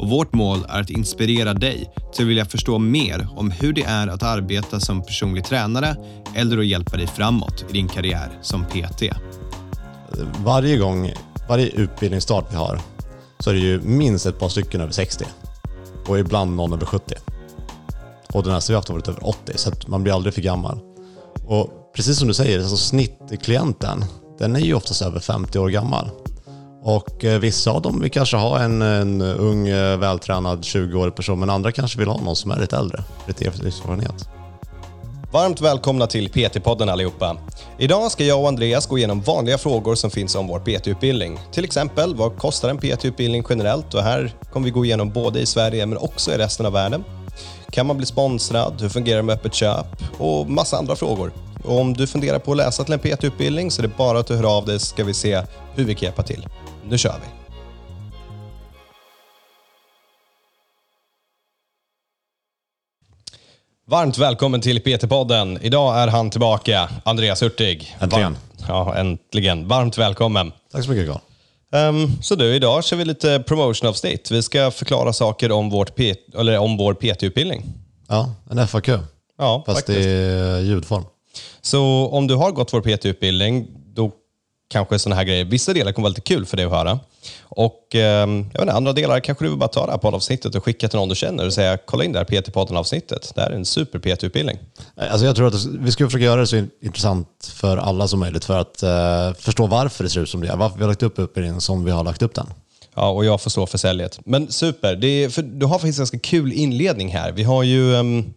och 0.00 0.08
vårt 0.08 0.32
mål 0.32 0.66
är 0.68 0.80
att 0.80 0.90
inspirera 0.90 1.54
dig 1.54 1.90
till 2.12 2.24
att 2.24 2.28
vilja 2.28 2.44
förstå 2.44 2.78
mer 2.78 3.28
om 3.36 3.50
hur 3.50 3.72
det 3.72 3.82
är 3.82 4.06
att 4.06 4.22
arbeta 4.22 4.80
som 4.80 5.02
personlig 5.02 5.44
tränare 5.44 5.96
eller 6.34 6.58
att 6.58 6.66
hjälpa 6.66 6.96
dig 6.96 7.06
framåt 7.06 7.64
i 7.68 7.72
din 7.72 7.88
karriär 7.88 8.38
som 8.42 8.64
PT. 8.64 9.02
Varje 10.44 10.76
gång, 10.76 11.12
varje 11.48 11.66
utbildningsstart 11.66 12.46
vi 12.50 12.56
har, 12.56 12.80
så 13.38 13.50
är 13.50 13.54
det 13.54 13.60
ju 13.60 13.80
minst 13.80 14.26
ett 14.26 14.38
par 14.38 14.48
stycken 14.48 14.80
över 14.80 14.92
60. 14.92 15.24
Och 16.08 16.18
ibland 16.18 16.56
någon 16.56 16.72
över 16.72 16.86
70. 16.86 17.14
Och 18.32 18.42
den 18.42 18.52
nästa 18.52 18.72
vi 18.72 18.74
haft 18.74 18.88
har 18.88 18.94
varit 18.94 19.08
över 19.08 19.28
80, 19.28 19.52
så 19.56 19.68
att 19.68 19.88
man 19.88 20.02
blir 20.02 20.14
aldrig 20.14 20.34
för 20.34 20.42
gammal. 20.42 20.78
Och 21.46 21.92
precis 21.96 22.18
som 22.18 22.28
du 22.28 22.34
säger, 22.34 22.58
alltså 22.58 22.76
snittklienten, 22.76 24.04
den 24.38 24.56
är 24.56 24.60
ju 24.60 24.74
oftast 24.74 25.02
över 25.02 25.20
50 25.20 25.58
år 25.58 25.68
gammal. 25.68 26.10
Och 26.82 27.24
eh, 27.24 27.38
vissa 27.38 27.70
av 27.70 27.82
dem 27.82 28.00
vill 28.00 28.10
kanske 28.10 28.36
ha 28.36 28.60
en, 28.60 28.82
en 28.82 29.22
ung, 29.22 29.68
eh, 29.68 29.98
vältränad 29.98 30.60
20-årig 30.60 31.14
person, 31.14 31.40
men 31.40 31.50
andra 31.50 31.72
kanske 31.72 31.98
vill 31.98 32.08
ha 32.08 32.20
någon 32.20 32.36
som 32.36 32.50
är 32.50 32.60
lite 32.60 32.76
äldre, 32.76 33.04
lite 33.26 33.44
erfarenhet. 33.44 34.28
Varmt 35.32 35.60
välkomna 35.60 36.06
till 36.06 36.28
PT-podden 36.28 36.88
allihopa. 36.88 37.36
Idag 37.78 38.10
ska 38.10 38.24
jag 38.24 38.40
och 38.40 38.48
Andreas 38.48 38.86
gå 38.86 38.98
igenom 38.98 39.20
vanliga 39.20 39.58
frågor 39.58 39.94
som 39.94 40.10
finns 40.10 40.34
om 40.34 40.46
vår 40.46 40.60
PT-utbildning. 40.60 41.40
Till 41.52 41.64
exempel, 41.64 42.14
vad 42.14 42.38
kostar 42.38 42.68
en 42.68 42.78
PT-utbildning 42.78 43.44
generellt? 43.48 43.94
Och 43.94 44.02
här 44.02 44.34
kommer 44.52 44.64
vi 44.64 44.70
gå 44.70 44.84
igenom 44.84 45.10
både 45.10 45.40
i 45.40 45.46
Sverige 45.46 45.86
men 45.86 45.98
också 45.98 46.32
i 46.32 46.38
resten 46.38 46.66
av 46.66 46.72
världen. 46.72 47.04
Kan 47.70 47.86
man 47.86 47.96
bli 47.96 48.06
sponsrad? 48.06 48.80
Hur 48.80 48.88
fungerar 48.88 49.16
det 49.16 49.22
med 49.22 49.34
öppet 49.34 49.54
köp? 49.54 49.86
Och 50.18 50.50
massa 50.50 50.76
andra 50.76 50.96
frågor. 50.96 51.32
Och 51.64 51.80
om 51.80 51.92
du 51.92 52.06
funderar 52.06 52.38
på 52.38 52.50
att 52.50 52.56
läsa 52.56 52.84
till 52.84 52.92
en 52.92 52.98
PT-utbildning 52.98 53.70
så 53.70 53.82
är 53.82 53.86
det 53.86 53.96
bara 53.96 54.18
att 54.18 54.26
du 54.26 54.36
hör 54.36 54.56
av 54.56 54.66
dig 54.66 54.80
så 54.80 54.86
ska 54.86 55.04
vi 55.04 55.14
se 55.14 55.42
hur 55.74 55.84
vi 55.84 55.94
kan 55.94 56.06
hjälpa 56.06 56.22
till. 56.22 56.46
Nu 56.88 56.98
kör 56.98 57.14
vi! 57.20 57.26
Varmt 63.86 64.18
välkommen 64.18 64.60
till 64.60 64.80
PT-podden. 64.80 65.58
Idag 65.62 65.98
är 66.02 66.08
han 66.08 66.30
tillbaka, 66.30 66.88
Andreas 67.04 67.42
Hurtig. 67.42 67.96
Äntligen. 68.00 68.32
Varmt, 68.32 68.64
ja, 68.68 68.96
äntligen. 68.96 69.68
Varmt 69.68 69.98
välkommen. 69.98 70.52
Tack 70.72 70.84
så 70.84 70.90
mycket 70.90 71.06
Carl. 71.12 71.20
Ehm, 71.72 72.22
så 72.22 72.34
du, 72.34 72.54
idag 72.54 72.84
kör 72.84 72.96
vi 72.96 73.04
lite 73.04 73.40
promotion-avsnitt. 73.46 74.30
Vi 74.30 74.42
ska 74.42 74.70
förklara 74.70 75.12
saker 75.12 75.52
om, 75.52 75.70
vårt 75.70 75.94
P- 75.96 76.14
eller 76.38 76.58
om 76.58 76.76
vår 76.76 76.94
PT-utbildning. 76.94 77.62
Ja, 78.08 78.34
en 78.50 78.68
FAQ. 78.68 78.88
Ja, 79.38 79.62
Fast 79.66 79.78
faktiskt. 79.78 79.98
i 80.08 80.62
ljudform. 80.64 81.04
Så 81.60 82.08
om 82.12 82.26
du 82.26 82.34
har 82.34 82.50
gått 82.52 82.72
vår 82.72 82.80
PT-utbildning, 82.80 83.66
kanske 84.70 84.98
sådana 84.98 85.16
här 85.16 85.24
grejer, 85.24 85.44
vissa 85.44 85.72
delar 85.72 85.92
kommer 85.92 86.02
vara 86.02 86.10
lite 86.10 86.20
kul 86.20 86.46
för 86.46 86.56
dig 86.56 86.66
att 86.66 86.72
höra. 86.72 86.98
Och 87.42 87.94
ehm, 87.94 88.36
jag 88.52 88.60
vet 88.60 88.60
inte, 88.60 88.72
andra 88.72 88.92
delar 88.92 89.20
kanske 89.20 89.44
du 89.44 89.48
vill 89.48 89.58
bara 89.58 89.68
ta 89.68 89.86
det 89.86 89.92
här 89.92 89.98
poddavsnittet 89.98 90.54
och 90.54 90.64
skicka 90.64 90.88
till 90.88 90.98
någon 90.98 91.08
du 91.08 91.14
känner 91.14 91.46
och 91.46 91.52
säga 91.52 91.76
kolla 91.76 92.04
in 92.04 92.12
det 92.12 92.18
här 92.18 92.24
PT-podden-avsnittet. 92.24 93.32
Det 93.34 93.40
här 93.40 93.50
är 93.50 93.54
en 93.54 93.64
super 93.64 93.98
PT-utbildning. 93.98 94.58
Alltså 94.96 95.26
jag 95.26 95.36
tror 95.36 95.46
att 95.48 95.64
vi 95.64 95.92
ska 95.92 96.04
försöka 96.06 96.24
göra 96.24 96.40
det 96.40 96.46
så 96.46 96.64
intressant 96.82 97.52
för 97.54 97.76
alla 97.76 98.08
som 98.08 98.20
möjligt 98.20 98.44
för 98.44 98.58
att 98.58 98.82
eh, 98.82 99.32
förstå 99.38 99.66
varför 99.66 100.04
det 100.04 100.10
ser 100.10 100.20
ut 100.20 100.28
som 100.28 100.40
det 100.40 100.46
gör. 100.46 100.56
Varför 100.56 100.76
vi 100.76 100.82
har 100.82 100.88
lagt 100.88 101.02
upp 101.02 101.18
utbildningen 101.18 101.60
som 101.60 101.84
vi 101.84 101.90
har 101.90 102.04
lagt 102.04 102.22
upp 102.22 102.34
den. 102.34 102.46
Ja, 102.94 103.10
och 103.10 103.24
jag 103.24 103.40
får 103.40 103.50
stå 103.50 103.66
för 103.66 103.78
säljet. 103.78 104.20
Men 104.24 104.52
super, 104.52 105.04
är, 105.04 105.28
för 105.28 105.42
du 105.42 105.66
har 105.66 105.78
faktiskt 105.78 105.98
en 105.98 106.02
ganska 106.02 106.18
kul 106.18 106.52
inledning 106.52 107.08
här. 107.08 107.32
Vi 107.32 107.42
har 107.42 107.62
ju, 107.62 107.96
ehm, 107.96 108.34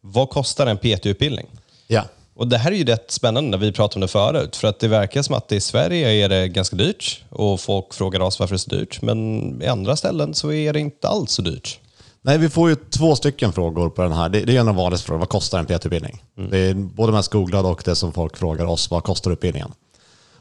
vad 0.00 0.30
kostar 0.30 0.66
en 0.66 0.78
PT-utbildning? 0.78 1.46
Ja. 1.86 2.04
Och 2.38 2.48
Det 2.48 2.58
här 2.58 2.72
är 2.72 2.76
ju 2.76 2.84
rätt 2.84 3.10
spännande 3.10 3.50
när 3.50 3.58
vi 3.58 3.72
pratade 3.72 3.96
om 3.96 4.00
det 4.00 4.08
förut. 4.08 4.56
För 4.56 4.68
att 4.68 4.80
det 4.80 4.88
verkar 4.88 5.22
som 5.22 5.34
att 5.34 5.52
i 5.52 5.60
Sverige 5.60 6.24
är 6.24 6.28
det 6.28 6.48
ganska 6.48 6.76
dyrt 6.76 7.22
och 7.28 7.60
folk 7.60 7.94
frågar 7.94 8.20
oss 8.20 8.40
varför 8.40 8.54
det 8.54 8.56
är 8.56 8.58
så 8.58 8.70
dyrt. 8.70 9.02
Men 9.02 9.62
i 9.62 9.66
andra 9.66 9.96
ställen 9.96 10.34
så 10.34 10.52
är 10.52 10.72
det 10.72 10.80
inte 10.80 11.08
alls 11.08 11.32
så 11.32 11.42
dyrt. 11.42 11.80
Nej, 12.22 12.38
vi 12.38 12.48
får 12.48 12.68
ju 12.70 12.76
två 12.76 13.16
stycken 13.16 13.52
frågor 13.52 13.90
på 13.90 14.02
den 14.02 14.12
här. 14.12 14.28
Det, 14.28 14.40
det 14.40 14.56
är 14.56 14.60
en 14.60 14.68
av 14.68 14.74
vanligaste 14.74 15.06
frågorna. 15.06 15.20
Vad 15.20 15.28
kostar 15.28 15.58
en 15.58 15.66
PT-utbildning? 15.66 16.22
Det 16.50 16.58
är 16.58 16.74
både 16.74 17.12
mest 17.12 17.32
googlade 17.32 17.68
och 17.68 17.82
det 17.84 17.96
som 17.96 18.12
folk 18.12 18.36
frågar 18.36 18.64
oss. 18.64 18.90
Vad 18.90 19.04
kostar 19.04 19.30
utbildningen? 19.30 19.72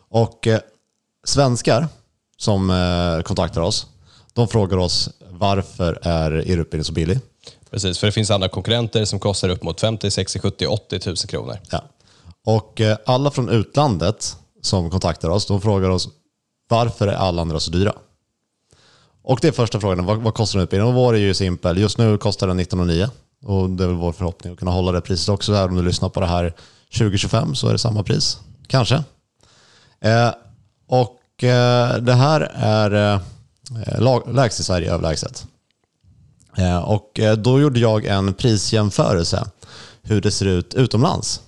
Och 0.09 0.47
eh, 0.47 0.59
svenskar 1.27 1.87
som 2.37 2.69
eh, 2.69 3.23
kontaktar 3.23 3.61
oss, 3.61 3.87
de 4.33 4.47
frågar 4.47 4.77
oss 4.77 5.09
varför 5.29 5.99
är 6.01 6.31
er 6.31 6.57
utbildning 6.57 6.83
så 6.83 6.93
billig? 6.93 7.19
Precis, 7.71 7.99
för 7.99 8.07
det 8.07 8.11
finns 8.11 8.31
andra 8.31 8.49
konkurrenter 8.49 9.05
som 9.05 9.19
kostar 9.19 9.49
upp 9.49 9.63
mot 9.63 9.81
50, 9.81 10.11
60, 10.11 10.39
70, 10.39 10.67
80 10.67 10.99
000 11.05 11.15
kronor. 11.17 11.59
Ja. 11.71 11.83
Och 12.45 12.81
eh, 12.81 12.97
alla 13.05 13.31
från 13.31 13.49
utlandet 13.49 14.37
som 14.61 14.89
kontaktar 14.89 15.29
oss, 15.29 15.45
de 15.45 15.61
frågar 15.61 15.89
oss 15.89 16.09
varför 16.69 17.07
är 17.07 17.13
alla 17.13 17.41
andra 17.41 17.59
så 17.59 17.71
dyra? 17.71 17.93
Och 19.23 19.39
det 19.41 19.47
är 19.47 19.51
första 19.51 19.79
frågan, 19.79 20.05
vad, 20.05 20.17
vad 20.17 20.33
kostar 20.33 20.59
en 20.59 20.63
utbildning? 20.63 20.89
Och 20.89 20.95
vår 20.95 21.13
är 21.13 21.19
ju 21.19 21.33
simpel. 21.33 21.77
Just 21.77 21.97
nu 21.97 22.17
kostar 22.17 22.47
den 22.47 22.59
19,9 22.59 23.09
och 23.45 23.69
det 23.69 23.83
är 23.83 23.87
väl 23.87 23.95
vår 23.97 24.11
förhoppning 24.11 24.53
att 24.53 24.59
kunna 24.59 24.71
hålla 24.71 24.91
det 24.91 25.01
priset 25.01 25.29
också. 25.29 25.53
Här, 25.53 25.67
om 25.67 25.75
du 25.75 25.81
lyssnar 25.81 26.09
på 26.09 26.19
det 26.19 26.25
här 26.25 26.53
2025 26.97 27.55
så 27.55 27.67
är 27.67 27.71
det 27.71 27.79
samma 27.79 28.03
pris, 28.03 28.39
kanske. 28.67 29.03
Eh, 29.99 30.29
och 30.87 31.43
eh, 31.43 31.97
det 31.97 32.13
här 32.13 32.41
är 32.55 33.13
eh, 33.13 34.01
lag- 34.01 34.33
lägst 34.35 34.59
i 34.59 34.63
Sverige 34.63 34.93
överlägset. 34.93 35.45
Eh, 36.57 36.77
och 36.77 37.19
eh, 37.19 37.35
då 37.35 37.61
gjorde 37.61 37.79
jag 37.79 38.05
en 38.05 38.33
prisjämförelse 38.33 39.47
hur 40.01 40.21
det 40.21 40.31
ser 40.31 40.45
ut 40.45 40.73
utomlands. 40.73 41.41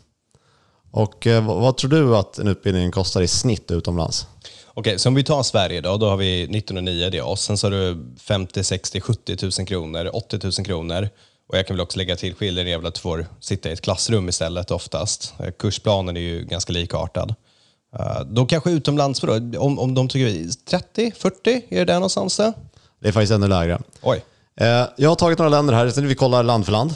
Och 0.92 1.28
eh, 1.28 1.46
vad, 1.46 1.78
tror 1.78 1.92
du 1.92 2.18
att 2.18 2.38
en 2.38 2.48
utbildning 2.48 2.92
kostar 2.92 3.22
i 3.22 3.28
snitt 3.28 3.72
utomlands? 3.72 4.28
Okej, 4.74 5.00
så 5.00 5.10
om 5.10 5.16
vi 5.16 5.24
tar 5.24 5.44
Sverige 5.44 5.82
då, 5.82 5.98
då 5.98 6.10
har 6.10 6.18
vi 6.18 6.44
1909, 6.44 7.10
det 7.10 7.18
är 7.18 7.26
oss. 7.26 7.42
Sen 7.42 7.58
så 7.58 7.68
har 7.68 7.72
du 7.72 8.06
50, 8.20 8.64
60, 8.64 9.02
70 9.02 9.38
000 9.60 9.68
kronor, 9.68 10.10
80 10.14 10.40
000 10.44 10.52
kronor. 10.66 11.10
Och 11.50 11.58
jag 11.58 11.68
kan 11.68 11.76
väl 11.76 11.82
också 11.82 11.98
lägga 11.98 12.16
till 12.16 12.36
skillnaden 12.36 12.68
är 12.68 12.78
väl 12.78 12.86
att 12.86 12.94
du 12.94 13.02
får 13.02 13.26
sitta 13.40 13.70
i 13.70 13.72
ett 13.72 13.82
klassrum 13.82 14.30
istället 14.30 14.72
oftast. 14.72 15.34
Kursplanen 15.60 16.18
är 16.18 16.22
ju 16.22 16.46
ganska 16.46 16.74
likartad. 16.74 17.36
Då 18.26 18.46
kanske 18.46 18.72
utomlands, 18.72 19.20
då, 19.20 19.60
om, 19.60 19.80
om 19.80 19.94
de 19.94 20.08
tycker 20.08 20.66
30, 20.66 21.12
40, 21.18 21.62
är 21.70 21.78
det 21.78 21.86
där 21.86 21.94
någonstans? 21.94 22.38
Det 23.00 23.08
är 23.08 23.12
faktiskt 23.12 23.34
ännu 23.34 23.48
lägre. 23.48 23.82
Oj. 24.02 24.24
Eh, 24.60 24.86
Jag 24.98 25.10
har 25.10 25.16
tagit 25.16 25.38
några 25.38 25.50
länder 25.50 25.74
här, 25.74 26.02
vi 26.02 26.16
kollar 26.16 26.44
land 26.44 26.66
för 26.66 26.72
land. 26.72 26.96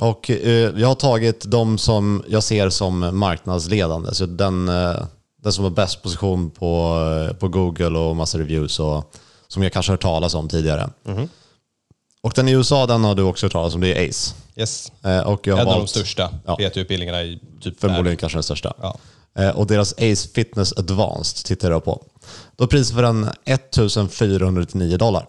Och 0.00 0.30
eh, 0.30 0.72
jag 0.80 0.88
har 0.88 0.94
tagit 0.94 1.44
de 1.50 1.78
som 1.78 2.24
jag 2.28 2.42
ser 2.42 2.70
som 2.70 3.18
marknadsledande. 3.18 4.14
Så 4.14 4.26
den, 4.26 4.68
eh, 4.68 4.96
den 5.42 5.52
som 5.52 5.64
har 5.64 5.70
bäst 5.70 6.02
position 6.02 6.50
på, 6.50 6.98
på 7.38 7.48
Google 7.48 7.98
och 7.98 8.16
massa 8.16 8.38
reviews 8.38 8.80
och 8.80 9.14
som 9.48 9.62
jag 9.62 9.72
kanske 9.72 9.90
har 9.90 9.94
hört 9.94 10.02
talas 10.02 10.34
om 10.34 10.48
tidigare. 10.48 10.90
Och 12.22 12.32
den 12.36 12.48
i 12.48 12.52
USA, 12.52 12.86
den 12.86 13.04
har 13.04 13.14
du 13.14 13.22
också 13.22 13.46
hört 13.46 13.52
talas 13.52 13.74
om, 13.74 13.80
det 13.80 13.94
är 13.94 14.08
ACE. 14.08 14.34
Yes. 14.56 14.92
Och 15.24 15.48
En 15.48 15.52
av 15.58 15.58
de 15.58 15.64
valt- 15.64 15.90
största 15.90 16.30
Ja. 16.46 16.56
PT-utbildningarna 16.56 17.22
i 17.22 17.40
typ 17.60 17.80
Förmodligen 17.80 18.04
världen. 18.04 18.16
kanske 18.16 18.36
den 18.36 18.42
största. 18.42 18.72
Ja. 18.82 18.98
Och 19.52 19.66
deras 19.66 19.92
Ace 19.92 20.28
Fitness 20.34 20.72
Advanced 20.78 21.44
tittar 21.46 21.70
jag 21.70 21.84
på. 21.84 22.02
Då 22.56 22.66
priset 22.66 22.94
för 22.94 23.02
den 23.02 23.28
1499 23.44 24.96
dollar. 24.96 25.26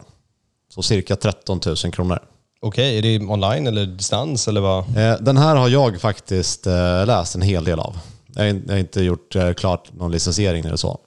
Så 0.75 0.81
cirka 0.83 1.15
13 1.15 1.59
000 1.65 1.75
kronor. 1.75 2.19
Okej, 2.61 2.97
är 2.97 3.01
det 3.01 3.25
online 3.25 3.67
eller 3.67 3.85
distans 3.85 4.47
eller 4.47 4.61
vad? 4.61 4.97
Eh, 4.97 5.15
Den 5.19 5.37
här 5.37 5.55
har 5.55 5.69
jag 5.69 6.01
faktiskt 6.01 6.67
eh, 6.67 7.05
läst 7.05 7.35
en 7.35 7.41
hel 7.41 7.63
del 7.63 7.79
av. 7.79 7.97
Jag 8.35 8.43
har 8.43 8.77
inte 8.77 9.01
gjort 9.01 9.35
eh, 9.35 9.53
klart 9.53 9.93
någon 9.93 10.11
licensiering 10.11 10.65
eller 10.65 10.75
så. 10.75 10.99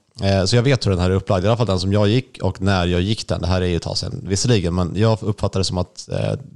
Så 0.46 0.56
jag 0.56 0.62
vet 0.62 0.86
hur 0.86 0.90
den 0.90 1.00
här 1.00 1.10
är 1.10 1.14
upplagd, 1.14 1.44
i 1.44 1.48
alla 1.48 1.56
fall 1.56 1.66
den 1.66 1.80
som 1.80 1.92
jag 1.92 2.08
gick 2.08 2.38
och 2.42 2.62
när 2.62 2.86
jag 2.86 3.00
gick 3.00 3.28
den. 3.28 3.40
Det 3.40 3.46
här 3.46 3.62
är 3.62 3.66
ju 3.66 3.76
ett 3.76 3.82
tag 3.82 3.98
sedan 3.98 4.20
visserligen, 4.26 4.74
men 4.74 4.92
jag 4.96 5.18
uppfattar 5.22 5.60
det 5.60 5.64
som 5.64 5.78
att 5.78 6.08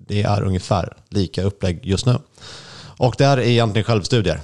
det 0.06 0.22
är 0.22 0.42
ungefär 0.42 0.96
lika 1.08 1.42
upplägg 1.42 1.80
just 1.82 2.06
nu. 2.06 2.18
Och 2.98 3.14
det 3.18 3.24
här 3.26 3.36
är 3.36 3.42
egentligen 3.42 3.84
självstudier. 3.84 4.40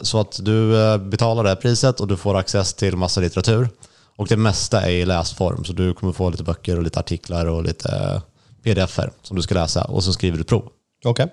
Så 0.00 0.20
att 0.20 0.38
du 0.42 0.72
betalar 0.98 1.42
det 1.42 1.48
här 1.48 1.56
priset 1.56 2.00
och 2.00 2.08
du 2.08 2.16
får 2.16 2.36
access 2.36 2.74
till 2.74 2.96
massa 2.96 3.20
litteratur. 3.20 3.68
Och 4.16 4.26
det 4.26 4.36
mesta 4.36 4.80
är 4.82 4.90
i 4.90 5.04
läsform, 5.04 5.64
så 5.64 5.72
du 5.72 5.94
kommer 5.94 6.12
få 6.12 6.30
lite 6.30 6.42
böcker 6.42 6.76
och 6.76 6.82
lite 6.82 7.00
artiklar 7.00 7.46
och 7.46 7.64
lite 7.64 7.88
eh, 7.88 8.20
pdf-er 8.62 9.10
som 9.22 9.36
du 9.36 9.42
ska 9.42 9.54
läsa 9.54 9.84
och 9.84 10.04
så 10.04 10.12
skriver 10.12 10.38
du 10.38 10.44
prov. 10.44 10.68
Okej. 11.04 11.26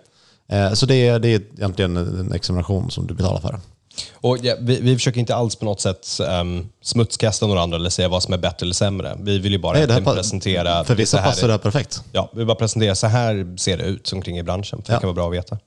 Eh, 0.49 0.73
Så 0.73 0.85
det 0.85 1.07
är, 1.07 1.19
det 1.19 1.27
är 1.27 1.41
egentligen 1.57 1.97
en 1.97 2.31
examination 2.33 2.91
som 2.91 3.07
du 3.07 3.13
betalar 3.13 3.39
för. 3.39 3.59
Och 4.13 4.37
ja, 4.41 4.55
vi, 4.59 4.79
vi 4.81 4.95
försöker 4.95 5.19
inte 5.19 5.35
alls 5.35 5.55
på 5.55 5.65
något 5.65 5.81
sätt 5.81 6.07
um, 6.41 6.69
smutskasta 6.81 7.47
några 7.47 7.61
andra 7.61 7.77
eller 7.77 7.89
säga 7.89 8.09
vad 8.09 8.23
som 8.23 8.33
är 8.33 8.37
bättre 8.37 8.65
eller 8.65 8.73
sämre. 8.73 9.17
Vi 9.21 9.39
vill 9.39 9.51
ju 9.51 9.57
bara 9.59 9.77
Nej, 9.77 9.87
det 9.87 9.93
här 9.93 10.01
presentera... 10.01 10.83
För 10.83 10.95
vissa 10.95 11.17
passar 11.17 11.47
det 11.47 11.53
här 11.53 11.57
perfekt. 11.57 12.03
Ja, 12.11 12.29
vi 12.33 12.37
vill 12.37 12.47
bara 12.47 12.55
presentera 12.55 12.95
så 12.95 13.07
här 13.07 13.57
ser 13.57 13.77
det 13.77 13.83
ut 13.83 14.13
omkring 14.13 14.37
i 14.37 14.43
branschen. 14.43 14.81
För 14.85 14.93
Ja. 14.93 14.97
Det 14.97 15.01
kan 15.01 15.07
vara 15.07 15.15
bra 15.15 15.27
att 15.27 15.33
veta. 15.33 15.57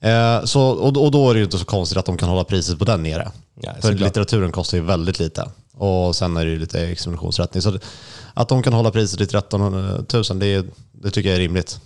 Eh, 0.00 0.44
så, 0.44 0.62
och, 0.62 0.96
och 1.04 1.10
då 1.10 1.30
är 1.30 1.34
det 1.34 1.38
ju 1.38 1.44
inte 1.44 1.58
så 1.58 1.64
konstigt 1.64 1.98
att 1.98 2.06
de 2.06 2.16
kan 2.16 2.28
hålla 2.28 2.44
priset 2.44 2.78
på 2.78 2.84
den 2.84 3.02
nere. 3.02 3.30
Nej, 3.54 3.74
För 3.80 3.92
litteraturen 3.92 4.52
kostar 4.52 4.78
ju 4.78 4.84
väldigt 4.84 5.18
lite. 5.18 5.48
Och 5.82 6.16
sen 6.16 6.36
är 6.36 6.44
det 6.44 6.50
ju 6.50 6.58
lite 6.58 6.80
expeditionsrättning. 6.86 7.62
Så 7.62 7.78
att 8.34 8.48
de 8.48 8.62
kan 8.62 8.72
hålla 8.72 8.90
priset 8.90 9.18
till 9.18 9.28
13 9.28 9.60
000, 9.60 10.04
det, 10.38 10.66
det 10.92 11.10
tycker 11.10 11.28
jag 11.28 11.36
är 11.36 11.40
rimligt. 11.40 11.80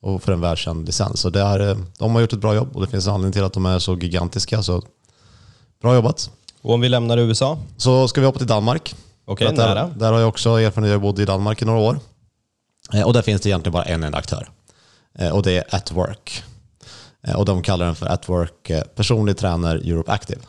Och 0.00 0.22
för 0.22 0.32
en 0.32 0.40
välkänd 0.40 0.86
licens. 0.86 1.20
Så 1.20 1.30
det 1.30 1.40
är, 1.40 1.60
eh, 1.70 1.76
de 1.98 2.14
har 2.14 2.20
gjort 2.20 2.32
ett 2.32 2.38
bra 2.40 2.54
jobb 2.54 2.76
och 2.76 2.80
det 2.80 2.86
finns 2.90 3.06
en 3.06 3.12
anledning 3.12 3.32
till 3.32 3.44
att 3.44 3.52
de 3.52 3.66
är 3.66 3.78
så 3.78 3.94
gigantiska. 3.96 4.62
Så 4.62 4.82
bra 5.82 5.94
jobbat. 5.94 6.30
Och 6.62 6.74
om 6.74 6.80
vi 6.80 6.88
lämnar 6.88 7.18
USA? 7.18 7.58
Så 7.76 8.08
ska 8.08 8.20
vi 8.20 8.26
hoppa 8.26 8.38
till 8.38 8.46
Danmark. 8.46 8.94
Okej, 9.24 9.46
att 9.46 9.56
där, 9.56 9.92
där 9.96 10.12
har 10.12 10.18
jag 10.20 10.28
också 10.28 10.50
erfarenhet, 10.60 10.92
jag 10.92 11.00
bodde 11.00 11.22
i 11.22 11.24
Danmark 11.24 11.62
i 11.62 11.64
några 11.64 11.80
år. 11.80 11.98
Eh, 12.94 13.02
Och 13.02 13.12
där 13.12 13.22
finns 13.22 13.40
det 13.40 13.48
egentligen 13.48 13.72
bara 13.72 13.84
en 13.84 14.02
enda 14.02 14.18
aktör. 14.18 14.48
Eh, 15.18 15.30
Och 15.30 15.42
det 15.42 15.52
är 15.52 15.74
At 15.74 15.92
Work. 15.92 16.42
Och 17.36 17.44
de 17.44 17.62
kallar 17.62 17.86
den 17.86 17.94
för 17.94 18.06
At 18.06 18.28
Work 18.28 18.70
Personlig 18.94 19.36
Tränare 19.36 19.78
Europe 19.78 20.12
Active. 20.12 20.40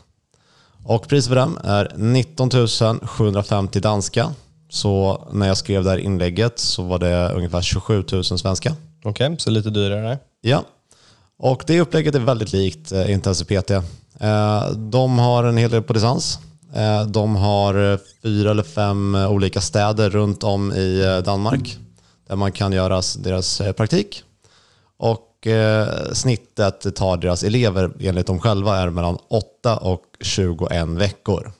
Och 0.84 1.08
priset 1.08 1.28
för 1.28 1.36
den 1.36 1.58
är 1.64 1.92
19 1.96 2.50
750 3.02 3.80
danska. 3.80 4.32
Så 4.70 5.22
när 5.32 5.46
jag 5.48 5.56
skrev 5.56 5.84
det 5.84 5.90
här 5.90 5.98
inlägget 5.98 6.58
så 6.58 6.82
var 6.82 6.98
det 6.98 7.32
ungefär 7.32 7.60
27 7.60 8.04
000 8.12 8.24
svenska. 8.24 8.76
Okej, 9.04 9.36
så 9.38 9.50
lite 9.50 9.70
dyrare. 9.70 10.18
Ja, 10.40 10.64
och 11.38 11.64
det 11.66 11.80
upplägget 11.80 12.14
är 12.14 12.20
väldigt 12.20 12.52
likt 12.52 12.92
eh, 12.92 13.10
Intensiv 13.12 13.44
PT. 13.44 13.70
Eh, 13.70 14.70
de 14.70 15.18
har 15.18 15.44
en 15.44 15.56
hel 15.56 15.70
del 15.70 15.82
på 15.82 15.92
distans. 15.92 16.38
Eh, 16.74 17.06
de 17.06 17.36
har 17.36 17.98
fyra 18.22 18.50
eller 18.50 18.62
fem 18.62 19.14
olika 19.14 19.60
städer 19.60 20.10
runt 20.10 20.44
om 20.44 20.72
i 20.72 21.04
eh, 21.04 21.24
Danmark 21.24 21.78
där 22.28 22.36
man 22.36 22.52
kan 22.52 22.72
göra 22.72 23.02
deras 23.18 23.60
eh, 23.60 23.72
praktik. 23.72 24.22
Och 24.98 25.27
eh, 25.46 26.12
snittet 26.12 26.96
tar 26.96 27.16
deras 27.16 27.42
elever 27.42 27.90
enligt 28.00 28.26
dem 28.26 28.40
själva 28.40 28.76
är 28.76 28.90
mellan 28.90 29.18
8 29.28 29.76
och 29.76 30.02
21 30.20 30.88
veckor. 30.88 31.52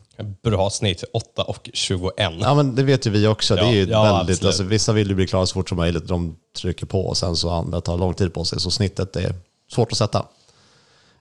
Bra 0.42 0.70
snitt, 0.70 1.04
8 1.12 1.42
och 1.42 1.70
21. 1.72 2.12
Ja 2.16 2.54
men 2.54 2.75
det 2.75 2.82
vet 2.82 3.06
ju 3.06 3.10
vi 3.10 3.26
också. 3.26 3.54
det 3.54 3.60
är 3.60 3.72
ju 3.72 3.80
Ja, 3.84 4.06
ja, 4.06 4.16
väldigt, 4.16 4.44
alltså, 4.44 4.62
vissa 4.62 4.92
vill 4.92 5.08
ju 5.08 5.14
bli 5.14 5.26
klara 5.26 5.46
så 5.46 5.54
fort 5.54 5.69
som 5.69 5.78
möjligt. 5.78 6.08
De 6.08 6.36
trycker 6.56 6.86
på 6.86 7.06
och 7.06 7.16
sen 7.16 7.36
så 7.36 7.50
andra 7.50 7.80
tar 7.80 7.98
lång 7.98 8.14
tid 8.14 8.34
på 8.34 8.44
sig. 8.44 8.60
Så 8.60 8.70
snittet 8.70 9.16
är 9.16 9.34
svårt 9.72 9.92
att 9.92 9.98
sätta. 9.98 10.26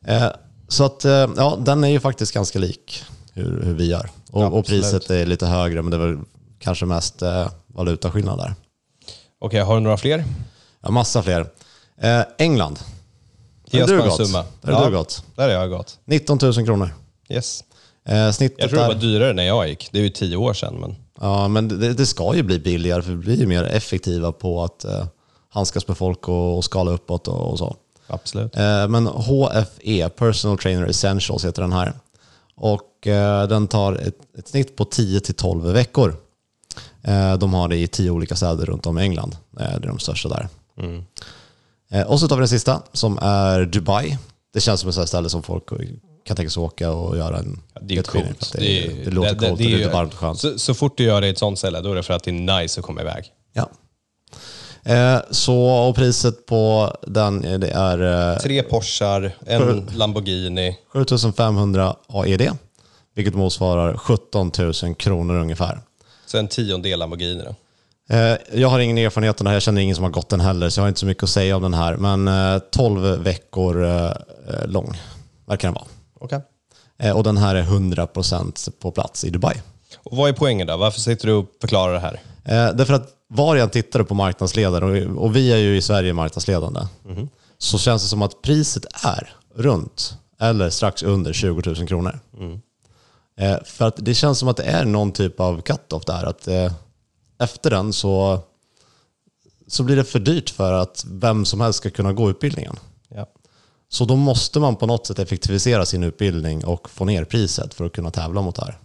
Eh, 0.05 0.27
så 0.67 0.83
att 0.83 1.05
eh, 1.05 1.27
ja, 1.37 1.57
den 1.65 1.83
är 1.83 1.87
ju 1.87 1.99
faktiskt 1.99 2.33
ganska 2.33 2.59
lik 2.59 3.03
hur, 3.33 3.61
hur 3.63 3.73
vi 3.73 3.85
gör. 3.87 4.09
Och, 4.31 4.41
Ja, 4.41 4.49
och 4.49 4.65
priset 4.65 5.09
är 5.09 5.25
lite 5.25 5.45
högre 5.45 5.81
men 5.81 5.91
det 5.91 5.97
är 5.97 6.07
väl 6.07 6.17
kanske 6.59 6.85
mest 6.85 7.21
eh, 7.21 7.49
valutaskillnad 7.67 8.39
där. 8.39 8.55
Okej, 9.39 9.59
har 9.59 9.75
du 9.75 9.81
några 9.81 9.97
fler? 9.97 10.23
Ja, 10.81 10.91
massa 10.91 11.23
fler. 11.23 11.47
Eh, 12.01 12.21
England. 12.37 12.79
Ge 13.65 13.83
oss 13.83 13.91
en 14.19 14.25
summa. 14.25 14.45
Där 14.61 14.71
är 14.71 14.75
Ja. 14.75 14.85
du 14.89 14.97
gått. 14.97 15.23
Där 15.35 15.49
är 15.49 15.53
jag 15.53 15.69
gått. 15.69 15.99
19 16.05 16.39
000 16.41 16.53
kronor. 16.53 16.89
Yes. 17.29 17.63
Eh, 18.05 18.31
snittet 18.31 18.57
Jag 18.59 18.69
tror 18.69 18.79
det 18.81 18.87
var 18.87 18.93
dyrare 18.95 19.33
när 19.33 19.43
jag 19.43 19.69
gick. 19.69 19.89
Det 19.91 19.99
är 19.99 20.03
ju 20.03 20.09
tio 20.09 20.35
år 20.37 20.53
sedan. 20.53 20.75
Men... 20.79 20.95
Ja, 21.21 21.47
men 21.47 21.67
det, 21.67 21.93
det 21.93 22.05
ska 22.05 22.35
ju 22.35 22.43
bli 22.43 22.59
billigare 22.59 23.01
för 23.01 23.11
vi 23.11 23.17
blir 23.17 23.35
ju 23.35 23.45
mer 23.47 23.63
effektiva 23.63 24.31
på 24.31 24.63
att 24.63 24.85
eh, 24.85 25.05
handskas 25.49 25.87
med 25.87 25.97
folk 25.97 26.27
och, 26.29 26.57
och 26.57 26.63
skala 26.65 26.91
uppåt 26.91 27.27
och, 27.27 27.51
och 27.51 27.57
så. 27.57 27.75
Absolut. 28.07 28.55
Eh, 28.57 28.87
men 28.87 29.07
HFE, 29.07 30.09
Personal 30.09 30.57
Trainer 30.57 30.87
Essentials 30.87 31.45
heter 31.45 31.61
den 31.61 31.71
här. 31.73 31.93
Och 32.55 33.07
eh, 33.07 33.47
den 33.47 33.67
tar 33.67 33.93
ett, 33.93 34.17
ett 34.37 34.47
snitt 34.47 34.75
på 34.75 34.83
10-12 34.83 35.71
veckor. 35.73 36.15
Eh, 37.03 37.37
de 37.37 37.53
har 37.53 37.67
det 37.67 37.77
i 37.77 37.87
tio 37.87 38.11
olika 38.11 38.35
städer 38.35 38.65
runt 38.65 38.85
om 38.85 38.99
i 38.99 39.01
England. 39.01 39.37
Eh, 39.59 39.65
det 39.79 39.85
är 39.85 39.87
de 39.87 39.99
största 39.99 40.29
där. 40.29 40.47
Eh, 40.81 41.01
och 42.07 42.19
så 42.19 42.27
tar 42.27 42.35
vi 42.35 42.39
den 42.39 42.47
sista 42.47 42.81
som 42.93 43.19
är 43.21 43.65
Dubai. 43.65 44.17
Det 44.53 44.61
känns 44.61 44.81
som 44.81 44.89
ett 44.89 45.09
ställe 45.09 45.29
som 45.29 45.43
folk 45.43 45.63
kan 46.27 46.35
tänka 46.35 46.49
sig 46.49 46.63
åka 46.63 46.91
och 46.91 47.17
göra 47.17 47.37
en 47.37 47.61
Det 47.81 47.97
är 47.97 48.03
coolt. 48.03 48.41
att 48.41 48.51
Det, 48.51 49.03
det, 49.05 49.11
låter 49.11 49.35
coolt 49.35 49.51
och 49.51 49.57
det 49.57 49.73
är 49.73 49.77
lite 49.77 49.89
varmt 49.89 50.13
och 50.13 50.19
skönt. 50.19 50.39
Så, 50.39 50.59
så 50.59 50.73
fort 50.73 50.97
du 50.97 51.03
gör 51.03 51.21
det 51.21 51.27
i 51.27 51.29
ett 51.29 51.37
sånt 51.37 51.59
ställe, 51.59 51.81
då 51.81 51.91
är 51.91 51.95
det 51.95 52.03
för 52.03 52.13
att 52.13 52.23
det 52.23 52.31
är 52.31 52.59
nice 52.61 52.79
att 52.79 52.85
komma 52.85 53.01
iväg. 53.01 53.25
Ja. 53.53 53.69
Eh, 54.83 55.19
så 55.31 55.65
och 55.65 55.95
priset 55.95 56.45
på 56.45 56.93
den 57.07 57.45
eh, 57.45 57.59
det 57.59 57.69
är 57.69 58.31
eh, 58.33 58.39
Tre 58.39 58.63
Porschar, 58.63 59.31
en 59.45 59.89
Lamborghini. 59.95 60.77
7500 60.93 61.95
AED, 62.07 62.49
vilket 63.15 63.35
motsvarar 63.35 63.97
17 63.97 64.51
000 64.83 64.95
kronor 64.95 65.35
ungefär. 65.35 65.79
Så 66.25 66.37
en 66.37 66.47
tiondel 66.47 66.99
Lamborghini 66.99 67.43
då. 67.43 67.55
Eh, 68.09 68.37
jag 68.53 68.67
har 68.69 68.79
ingen 68.79 68.97
erfarenhet 68.97 69.41
av 69.41 69.43
det 69.43 69.49
här, 69.49 69.55
jag 69.55 69.63
känner 69.63 69.81
ingen 69.81 69.95
som 69.95 70.03
har 70.03 70.11
gått 70.11 70.29
den 70.29 70.39
heller, 70.39 70.69
så 70.69 70.79
jag 70.79 70.83
har 70.83 70.87
inte 70.87 70.99
så 70.99 71.05
mycket 71.05 71.23
att 71.23 71.29
säga 71.29 71.55
om 71.55 71.61
den 71.61 71.73
här. 71.73 71.97
Men 71.97 72.27
eh, 72.27 72.59
12 72.59 73.01
veckor 73.23 73.85
eh, 73.85 74.05
eh, 74.05 74.67
lång 74.67 74.97
verkar 75.47 75.67
den 75.67 75.75
vara. 75.75 75.85
Eh, 76.99 77.17
och 77.17 77.23
den 77.23 77.37
här 77.37 77.55
är 77.55 77.63
100% 77.63 78.69
på 78.79 78.91
plats 78.91 79.23
i 79.23 79.29
Dubai. 79.29 79.55
Och 80.03 80.17
vad 80.17 80.29
är 80.29 80.33
poängen 80.33 80.67
då? 80.67 80.77
Varför 80.77 80.99
sitter 80.99 81.27
du 81.27 81.33
och 81.33 81.45
förklarar 81.61 81.93
det 81.93 81.99
här? 81.99 82.21
Eh, 82.45 82.75
därför 82.75 82.93
att 82.93 83.09
var 83.27 83.55
jag 83.55 83.71
tittar 83.71 84.03
på 84.03 84.13
marknadsledare, 84.15 85.05
och, 85.05 85.35
vi 85.35 85.51
är 85.51 85.57
ju 85.57 85.77
i 85.77 85.81
Sverige 85.81 86.13
marknadsledande, 86.13 86.79
så 87.57 87.77
känns 87.77 88.01
det 88.03 88.07
som 88.07 88.21
att 88.21 88.41
priset 88.41 88.85
är 89.03 89.29
runt 89.55 90.17
eller 90.39 90.69
strax 90.69 91.03
under 91.03 91.33
20 91.33 91.61
000 91.65 91.87
kronor. 91.87 92.19
Eh, 93.39 93.57
för 93.65 93.87
att 93.87 93.95
det 93.97 94.13
känns 94.13 94.39
som 94.39 94.47
att 94.47 94.57
det 94.57 94.63
är 94.63 94.85
någon 94.85 95.11
typ 95.11 95.39
av 95.39 95.61
cut-off 95.61 96.05
där. 96.05 96.25
Att, 96.25 96.47
eh, 96.47 96.71
efter 97.39 97.69
den 97.69 97.93
så, 97.93 98.39
så 99.67 99.83
blir 99.83 99.95
det 99.95 100.03
för 100.03 100.19
dyrt 100.19 100.49
för 100.49 100.73
att 100.73 101.05
vem 101.07 101.45
som 101.45 101.61
helst 101.61 101.79
ska 101.79 101.89
kunna 101.89 102.13
gå 102.13 102.29
utbildningen. 102.29 102.75
Ja. 103.09 103.27
Så 103.89 104.05
då 104.05 104.15
måste 104.15 104.59
man 104.59 104.75
på 104.75 104.85
något 104.85 105.07
sätt 105.07 105.19
effektivisera 105.19 105.85
sin 105.85 106.03
utbildning 106.03 106.65
och 106.65 106.89
få 106.89 107.05
ner 107.05 107.23
priset 107.23 107.73
för 107.73 107.85
att 107.85 107.93
kunna 107.93 108.11
tävla 108.11 108.41
mot 108.41 108.55
det 108.55 108.65
här. 108.65 108.77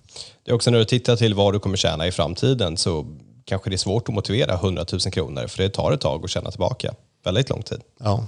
Det 0.45 0.51
är 0.51 0.55
också 0.55 0.71
när 0.71 0.79
du 0.79 0.85
tittar 0.85 1.17
till 1.17 1.35
vad 1.35 1.53
du 1.53 1.59
kommer 1.59 1.77
tjäna 1.77 2.07
i 2.07 2.13
framtiden 2.13 2.77
så 2.77 3.07
kanske 3.45 3.71
det 3.71 3.77
är 3.77 3.79
svårt 3.79 4.09
att 4.09 4.15
motivera 4.15 4.55
100 4.55 4.85
000 4.93 5.01
kronor 5.01 5.47
för 5.47 5.63
det 5.63 5.69
tar 5.69 5.93
ett 5.93 6.01
tag 6.01 6.25
att 6.25 6.31
tjäna 6.31 6.51
tillbaka. 6.51 6.95
Väldigt 7.25 7.51
lång 7.51 7.63
tid. 7.63 7.81
Ja. 7.99 8.27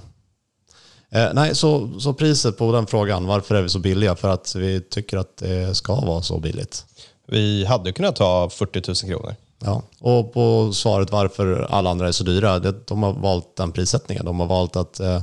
Eh, 1.09 1.29
nej, 1.33 1.55
så, 1.55 1.99
så 1.99 2.13
priset 2.13 2.57
på 2.57 2.71
den 2.71 2.87
frågan, 2.87 3.27
varför 3.27 3.55
är 3.55 3.61
vi 3.61 3.69
så 3.69 3.79
billiga? 3.79 4.15
För 4.15 4.29
att 4.29 4.55
vi 4.55 4.81
tycker 4.81 5.17
att 5.17 5.37
det 5.37 5.75
ska 5.75 5.95
vara 5.95 6.21
så 6.21 6.39
billigt. 6.39 6.85
Vi 7.27 7.65
hade 7.65 7.91
kunnat 7.91 8.15
ta 8.15 8.49
40 8.49 8.81
000 8.87 8.95
kronor. 8.95 9.35
Ja. 9.59 9.83
Och 9.99 10.33
på 10.33 10.73
svaret 10.73 11.11
varför 11.11 11.67
alla 11.69 11.89
andra 11.89 12.07
är 12.07 12.11
så 12.11 12.23
dyra, 12.23 12.59
det, 12.59 12.87
de 12.87 13.03
har 13.03 13.13
valt 13.13 13.55
den 13.55 13.71
prissättningen. 13.71 14.25
De 14.25 14.39
har 14.39 14.47
valt 14.47 14.75
att 14.75 14.99
eh, 14.99 15.21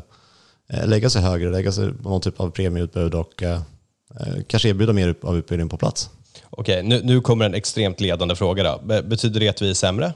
eh, 0.72 0.86
lägga 0.86 1.10
sig 1.10 1.22
högre, 1.22 1.50
lägga 1.50 1.72
sig 1.72 1.92
på 1.92 2.08
någon 2.08 2.20
typ 2.20 2.40
av 2.40 2.50
premieutbud 2.50 3.14
och 3.14 3.42
eh, 3.42 3.60
eh, 4.20 4.34
kanske 4.46 4.68
erbjuda 4.68 4.92
mer 4.92 5.14
av 5.22 5.36
utbildning 5.36 5.68
på 5.68 5.76
plats. 5.76 6.10
Okej, 6.50 6.82
nu, 6.82 7.00
nu 7.04 7.20
kommer 7.20 7.44
en 7.44 7.54
extremt 7.54 8.00
ledande 8.00 8.36
fråga 8.36 8.62
då. 8.62 8.80
Be- 8.84 9.02
Betyder 9.02 9.40
det 9.40 9.48
att 9.48 9.62
vi 9.62 9.70
är 9.70 9.74
sämre? 9.74 10.12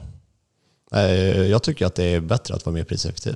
Jag 1.49 1.63
tycker 1.63 1.85
att 1.85 1.95
det 1.95 2.03
är 2.03 2.19
bättre 2.19 2.55
att 2.55 2.65
vara 2.65 2.73
mer 2.73 2.83
priseffektiv. 2.83 3.35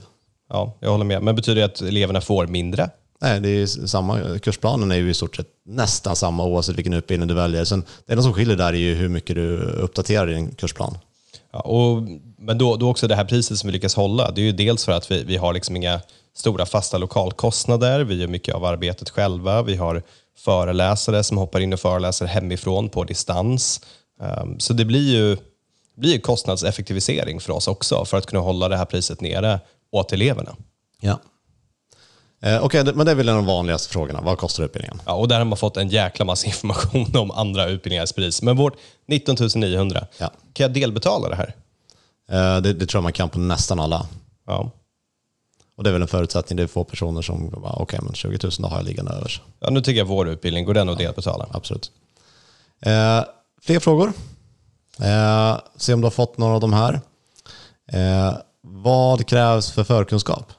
Ja, 0.49 0.77
jag 0.79 0.91
håller 0.91 1.05
med. 1.05 1.23
Men 1.23 1.35
betyder 1.35 1.61
det 1.61 1.65
att 1.65 1.81
eleverna 1.81 2.21
får 2.21 2.47
mindre? 2.47 2.89
Nej, 3.21 3.39
det 3.39 3.49
är 3.49 3.65
samma, 3.65 4.39
kursplanen 4.39 4.91
är 4.91 4.95
ju 4.95 5.09
i 5.09 5.13
stort 5.13 5.35
sett 5.35 5.47
nästan 5.65 6.15
samma 6.15 6.45
oavsett 6.45 6.75
vilken 6.75 6.93
utbildning 6.93 7.27
du 7.27 7.33
väljer. 7.33 7.65
Sen, 7.65 7.83
det 8.05 8.13
enda 8.13 8.23
som 8.23 8.33
skiljer 8.33 8.57
där 8.57 8.73
är 8.73 8.77
ju 8.77 8.95
hur 8.95 9.09
mycket 9.09 9.35
du 9.35 9.57
uppdaterar 9.57 10.27
din 10.27 10.55
kursplan. 10.55 10.97
Ja, 11.51 11.59
och, 11.59 12.03
men 12.37 12.57
då, 12.57 12.75
då 12.75 12.89
också 12.89 13.07
det 13.07 13.15
här 13.15 13.25
priset 13.25 13.57
som 13.57 13.67
vi 13.67 13.73
lyckas 13.73 13.95
hålla, 13.95 14.31
det 14.31 14.41
är 14.41 14.43
ju 14.43 14.51
dels 14.51 14.85
för 14.85 14.91
att 14.91 15.11
vi, 15.11 15.23
vi 15.23 15.37
har 15.37 15.53
liksom 15.53 15.75
inga 15.75 16.01
stora 16.35 16.65
fasta 16.65 16.97
lokalkostnader, 16.97 18.03
vi 18.03 18.15
gör 18.15 18.27
mycket 18.27 18.55
av 18.55 18.65
arbetet 18.65 19.09
själva, 19.09 19.61
vi 19.61 19.75
har 19.75 20.03
föreläsare 20.37 21.23
som 21.23 21.37
hoppar 21.37 21.59
in 21.59 21.73
och 21.73 21.79
föreläser 21.79 22.25
hemifrån 22.25 22.89
på 22.89 23.03
distans. 23.03 23.81
Um, 24.43 24.59
så 24.59 24.73
det 24.73 24.85
blir 24.85 25.11
ju, 25.11 25.37
blir 25.97 26.19
kostnadseffektivisering 26.19 27.39
för 27.39 27.53
oss 27.53 27.67
också 27.67 28.05
för 28.05 28.17
att 28.17 28.25
kunna 28.25 28.41
hålla 28.41 28.69
det 28.69 28.77
här 28.77 28.85
priset 28.85 29.21
nere 29.21 29.59
åt 29.91 30.13
eleverna. 30.13 30.55
Ja. 31.01 31.19
Eh, 32.41 32.63
Okej, 32.63 32.83
det- 32.83 32.93
men 32.93 33.05
det 33.05 33.11
är 33.11 33.15
väl 33.15 33.29
en 33.29 33.35
av 33.37 33.41
de 33.43 33.47
vanligaste 33.53 33.89
frågorna. 33.93 34.21
Vad 34.21 34.37
kostar 34.37 34.63
utbildningen? 34.63 35.01
Ja, 35.05 35.13
och 35.13 35.27
där 35.27 35.37
har 35.37 35.45
man 35.45 35.57
fått 35.57 35.77
en 35.77 35.89
jäkla 35.89 36.25
massa 36.25 36.47
information 36.47 37.15
om 37.15 37.31
andra 37.31 37.65
utbildningars 37.67 38.11
pris. 38.13 38.41
Men 38.41 38.57
vårt 38.57 38.73
19 39.07 39.35
900, 39.55 40.07
Ja. 40.17 40.31
kan 40.53 40.63
jag 40.63 40.73
delbetala 40.73 41.29
det 41.29 41.35
här? 41.35 41.55
Eh, 42.31 42.61
det, 42.61 42.73
det 42.73 42.85
tror 42.85 42.97
jag 42.99 43.03
man 43.03 43.13
kan 43.13 43.29
på 43.29 43.39
nästan 43.39 43.79
alla. 43.79 44.05
Ja. 44.47 44.71
Och 45.77 45.83
det 45.83 45.89
är 45.89 45.91
väl 45.93 46.01
en 46.01 46.07
förutsättning. 46.07 46.57
Det 46.57 46.63
är 46.63 46.67
få 46.67 46.83
personer 46.83 47.21
som 47.21 47.49
bara, 47.49 47.73
okej, 47.73 47.99
men 48.03 48.13
20 48.13 48.39
000 48.43 48.51
då 48.59 48.67
har 48.67 48.77
jag 48.77 48.85
liggande 48.85 49.11
över. 49.11 49.41
ja, 49.59 49.69
nu 49.69 49.81
tycker 49.81 49.97
jag 49.97 50.05
vår 50.05 50.29
utbildning, 50.29 50.65
går 50.65 50.73
den 50.73 50.89
att 50.89 50.97
delbetala? 50.97 51.47
Absolut. 51.51 51.91
Eh, 52.81 53.23
fler 53.61 53.79
frågor? 53.79 54.13
Eh, 55.01 55.57
se 55.77 55.93
om 55.93 56.01
du 56.01 56.05
har 56.05 56.11
fått 56.11 56.37
några 56.37 56.53
av 56.55 56.59
de 56.61 56.73
här. 56.73 57.01
Eh, 57.91 58.33
vad 58.61 59.27
krävs 59.27 59.71
för 59.71 59.83
förkunskap? 59.83 60.51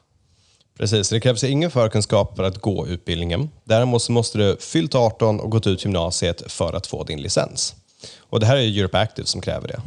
Precis, 0.79 1.09
det 1.09 1.21
krävs 1.21 1.45
ingen 1.45 1.71
förkunskap 1.71 2.37
för 2.37 2.43
att 2.43 2.59
gå 2.59 2.87
utbildningen. 2.87 3.51
Däremot 3.65 4.03
så 4.03 4.13
måste 4.13 4.39
du 4.39 4.57
fyllt 4.61 4.95
18 4.95 5.41
och 5.41 5.51
gått 5.51 5.67
ut 5.67 5.85
gymnasiet 5.85 6.53
för 6.53 6.73
att 6.73 6.87
få 6.87 7.05
din 7.05 7.23
licens. 7.23 7.75
Och 8.19 8.41
det 8.41 8.47
här 8.47 8.57
är 8.57 8.79
Europe 8.79 8.99
Active 8.99 9.27
som 9.27 9.41
kräver 9.41 9.69
det. 9.69 9.83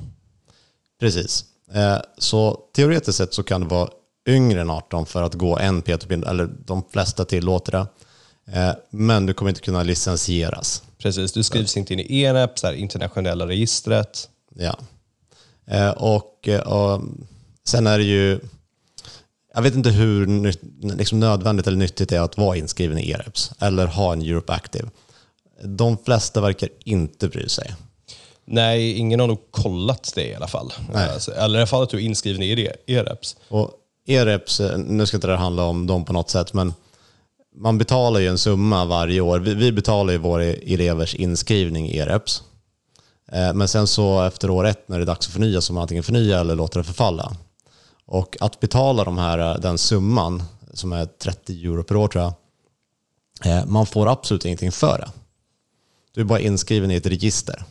Precis. 0.99 1.45
Eh, 1.73 1.97
så 2.17 2.59
teoretiskt 2.75 3.17
sett 3.17 3.33
så 3.33 3.43
kan 3.43 3.61
det 3.61 3.67
vara 3.67 3.89
yngre 4.27 4.61
än 4.61 4.69
18 4.69 5.05
för 5.05 5.23
att 5.23 5.33
gå 5.33 5.57
en 5.57 5.83
P2P, 5.83 6.29
eller 6.29 6.49
de 6.65 6.83
flesta 6.91 7.25
tillåter 7.25 7.71
det. 7.71 7.87
Eh, 8.59 8.73
men 8.89 9.25
du 9.25 9.33
kommer 9.33 9.49
inte 9.49 9.61
kunna 9.61 9.83
licensieras. 9.83 10.83
Precis, 10.97 11.31
du 11.31 11.43
skrivs 11.43 11.77
inte 11.77 11.93
in 11.93 11.99
i 11.99 12.23
ENEP, 12.23 12.59
så 12.59 12.67
här, 12.67 12.73
internationella 12.73 13.47
registret. 13.47 14.29
Ja. 14.55 14.77
Eh, 15.67 15.89
och, 15.89 16.49
och 16.65 17.01
sen 17.67 17.87
är 17.87 17.97
det 17.97 18.03
ju, 18.03 18.39
jag 19.55 19.61
vet 19.61 19.75
inte 19.75 19.89
hur 19.89 20.27
liksom 20.97 21.19
nödvändigt 21.19 21.67
eller 21.67 21.77
nyttigt 21.77 22.09
det 22.09 22.17
är 22.17 22.21
att 22.21 22.37
vara 22.37 22.57
inskriven 22.57 22.97
i 22.97 23.11
EREPS 23.11 23.51
eller 23.59 23.87
ha 23.87 24.13
en 24.13 24.21
Europe 24.21 24.53
Active. 24.53 24.89
De 25.63 25.97
flesta 26.05 26.41
verkar 26.41 26.69
inte 26.85 27.27
bry 27.27 27.49
sig. 27.49 27.75
Nej, 28.47 28.91
ingen 28.93 29.19
har 29.19 29.27
nog 29.27 29.51
kollat 29.51 30.11
det 30.15 30.27
i 30.27 30.35
alla 30.35 30.47
fall. 30.47 30.73
Alltså, 30.93 31.31
eller 31.31 31.59
i 31.59 31.61
alla 31.61 31.67
fall 31.67 31.83
att 31.83 31.89
du 31.89 31.97
är 31.97 32.01
inskriven 32.01 32.43
i 32.43 32.69
EREPS. 32.87 33.37
Och 33.47 33.71
EREPS, 34.07 34.61
nu 34.77 35.05
ska 35.05 35.17
inte 35.17 35.27
det 35.27 35.35
handla 35.35 35.63
om 35.63 35.87
dem 35.87 36.05
på 36.05 36.13
något 36.13 36.29
sätt, 36.29 36.53
men 36.53 36.73
man 37.55 37.77
betalar 37.77 38.19
ju 38.19 38.27
en 38.27 38.37
summa 38.37 38.85
varje 38.85 39.21
år. 39.21 39.39
Vi, 39.39 39.53
vi 39.53 39.71
betalar 39.71 40.13
ju 40.13 40.19
våra 40.19 40.43
elevers 40.43 41.15
inskrivning 41.15 41.89
i 41.89 41.97
EREPS. 41.97 42.43
Eh, 43.31 43.53
Men 43.53 43.67
sen 43.67 43.87
så 43.87 44.21
efter 44.23 44.49
år 44.49 44.65
ett 44.65 44.87
när 44.89 44.97
det 44.97 45.03
är 45.03 45.05
dags 45.05 45.27
att 45.27 45.33
förnya 45.33 45.61
så 45.61 45.73
man 45.73 45.81
antingen 45.81 46.03
förnya 46.03 46.39
eller 46.39 46.55
låter 46.55 46.79
det 46.79 46.83
förfalla. 46.83 47.35
Och 48.07 48.37
att 48.39 48.59
betala 48.59 49.03
de 49.03 49.17
här, 49.17 49.37
eh, 49.55 49.59
den 49.61 49.77
summan, 49.77 50.43
som 50.73 50.93
är 50.93 51.05
30 51.05 51.65
euro 51.65 51.83
per 51.83 51.95
år 51.95 52.07
tror 52.07 52.23
jag, 52.23 52.33
eh, 53.59 53.65
man 53.65 53.85
får 53.85 54.07
absolut 54.11 54.45
ingenting 54.45 54.71
för 54.71 54.97
det. 54.97 55.09
Du 56.13 56.21
är 56.21 56.25
bara 56.25 56.39
inskriven 56.39 56.91
i 56.91 56.95
ett 56.95 57.05
register. 57.05 57.63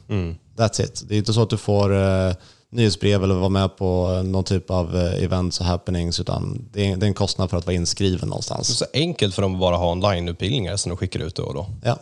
That's 0.57 0.83
it. 0.83 1.05
Det 1.09 1.15
är 1.15 1.19
inte 1.19 1.33
så 1.33 1.43
att 1.43 1.51
du 1.51 1.57
får 1.57 1.97
eh, 1.97 2.35
nyhetsbrev 2.71 3.25
eller 3.25 3.35
vara 3.35 3.49
med 3.49 3.77
på 3.77 4.23
någon 4.25 4.45
typ 4.45 4.71
av 4.71 4.97
eh, 4.97 5.23
events 5.25 5.61
och 5.61 5.67
happenings, 5.67 6.21
utan 6.21 6.69
det 6.73 6.91
är, 6.91 6.97
det 6.97 7.07
är 7.07 7.09
en 7.09 7.15
kostnad 7.15 7.51
för 7.51 7.57
att 7.57 7.67
vara 7.67 7.75
inskriven 7.77 8.19
Det 8.21 8.25
är 8.25 8.27
någonstans. 8.29 8.79
så 8.79 8.85
enkelt 8.95 9.35
för 9.35 9.43
dem 9.43 9.55
att 9.55 9.61
bara 9.61 9.77
ha 9.77 9.93
onlineutbildningar 9.93 10.77
som 10.77 10.91
de 10.91 10.97
skickar 10.97 11.21
ut 11.21 11.35
då 11.35 11.43
och 11.43 11.55
då. 11.55 11.67
Ja. 11.85 11.99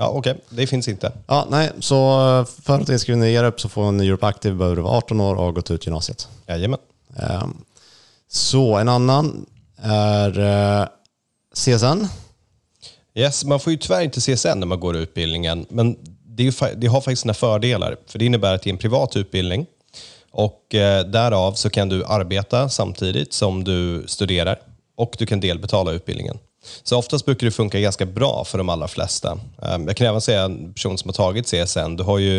Ja, 0.00 0.08
okej, 0.08 0.40
det 0.50 0.66
finns 0.66 0.88
inte. 0.88 1.12
Ja, 1.26 1.46
nej, 1.50 1.70
så 1.80 1.96
för 2.62 2.74
att 2.74 2.80
vara 2.88 2.92
inskriven 2.92 3.24
i 3.24 3.34
EREP 3.34 3.60
så 3.60 3.68
får 3.68 3.82
en 3.88 4.00
Europe 4.00 4.26
Active 4.26 4.54
behöver 4.56 4.76
du 4.76 4.82
vara 4.82 4.96
18 4.98 5.20
år 5.20 5.34
och 5.34 5.42
ha 5.42 5.50
gått 5.50 5.70
ut 5.70 5.86
gymnasiet. 5.86 6.28
Jajamän. 6.46 6.78
Ehm, 7.16 7.64
så 8.28 8.76
en 8.76 8.88
annan 8.88 9.46
är 9.82 10.38
eh, 10.38 10.86
CSN. 11.54 12.06
Yes, 13.14 13.44
man 13.44 13.60
får 13.60 13.70
ju 13.70 13.76
tyvärr 13.76 14.02
inte 14.02 14.20
CSN 14.20 14.48
när 14.60 14.66
man 14.66 14.80
går 14.80 14.96
utbildningen, 14.96 15.66
men 15.68 15.96
det, 16.26 16.42
är 16.42 16.44
ju, 16.44 16.74
det 16.76 16.86
har 16.86 17.00
faktiskt 17.00 17.22
sina 17.22 17.34
fördelar. 17.34 17.96
För 18.06 18.18
det 18.18 18.24
innebär 18.24 18.54
att 18.54 18.62
det 18.62 18.70
är 18.70 18.72
en 18.72 18.78
privat 18.78 19.16
utbildning 19.16 19.66
och 20.30 20.74
eh, 20.74 21.04
därav 21.04 21.52
så 21.52 21.70
kan 21.70 21.88
du 21.88 22.04
arbeta 22.04 22.68
samtidigt 22.68 23.32
som 23.32 23.64
du 23.64 24.04
studerar 24.06 24.58
och 24.96 25.16
du 25.18 25.26
kan 25.26 25.40
delbetala 25.40 25.92
utbildningen. 25.92 26.38
Så 26.82 26.98
oftast 26.98 27.24
brukar 27.24 27.44
det 27.44 27.50
funka 27.50 27.80
ganska 27.80 28.06
bra 28.06 28.44
för 28.44 28.58
de 28.58 28.68
allra 28.68 28.88
flesta. 28.88 29.38
Eh, 29.62 29.78
jag 29.86 29.96
kan 29.96 30.06
även 30.06 30.20
säga 30.20 30.42
en 30.42 30.72
person 30.74 30.98
som 30.98 31.08
har 31.08 31.14
tagit 31.14 31.46
CSN, 31.46 31.96
du 31.96 32.02
har 32.02 32.18
ju 32.18 32.36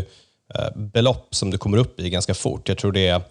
eh, 0.56 0.76
belopp 0.76 1.36
som 1.36 1.52
du 1.52 1.58
kommer 1.58 1.78
upp 1.78 2.00
i 2.00 2.10
ganska 2.10 2.34
fort. 2.34 2.70
Jag 2.70 2.78
tror 2.78 2.92
det 2.92 3.08
är, 3.08 3.22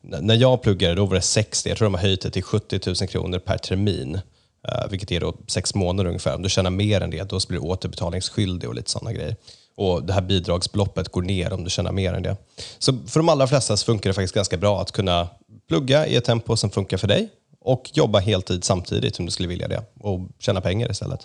när 0.00 0.34
jag 0.34 0.62
pluggade 0.62 0.94
då 0.94 1.06
var 1.06 1.14
det 1.14 1.20
60, 1.20 1.68
jag 1.68 1.78
tror 1.78 1.86
de 1.86 1.94
har 1.94 2.00
höjt 2.00 2.20
det 2.20 2.30
till 2.30 2.42
70 2.42 2.80
000 2.86 2.96
kronor 2.96 3.38
per 3.38 3.58
termin. 3.58 4.20
Eh, 4.68 4.90
vilket 4.90 5.12
är 5.12 5.20
då 5.20 5.34
sex 5.46 5.74
månader 5.74 6.08
ungefär. 6.08 6.34
Om 6.34 6.42
du 6.42 6.48
tjänar 6.48 6.70
mer 6.70 7.00
än 7.00 7.10
det, 7.10 7.30
då 7.30 7.40
blir 7.48 7.60
du 7.60 7.66
återbetalningsskyldig 7.66 8.68
och 8.68 8.74
lite 8.74 8.90
sådana 8.90 9.12
grejer. 9.12 9.36
Och 9.76 10.02
det 10.02 10.12
här 10.12 10.22
bidragsbeloppet 10.22 11.08
går 11.08 11.22
ner 11.22 11.52
om 11.52 11.64
du 11.64 11.70
tjänar 11.70 11.92
mer 11.92 12.12
än 12.12 12.22
det. 12.22 12.36
Så 12.78 12.98
för 13.06 13.20
de 13.20 13.28
allra 13.28 13.46
flesta 13.46 13.76
så 13.76 13.84
funkar 13.84 14.10
det 14.10 14.14
faktiskt 14.14 14.34
ganska 14.34 14.56
bra 14.56 14.80
att 14.80 14.92
kunna 14.92 15.28
plugga 15.68 16.06
i 16.06 16.16
ett 16.16 16.24
tempo 16.24 16.56
som 16.56 16.70
funkar 16.70 16.96
för 16.96 17.08
dig 17.08 17.28
och 17.60 17.90
jobba 17.94 18.18
heltid 18.18 18.64
samtidigt 18.64 19.18
om 19.18 19.26
du 19.26 19.32
skulle 19.32 19.48
vilja 19.48 19.68
det 19.68 19.82
och 20.00 20.20
tjäna 20.38 20.60
pengar 20.60 20.90
istället. 20.90 21.20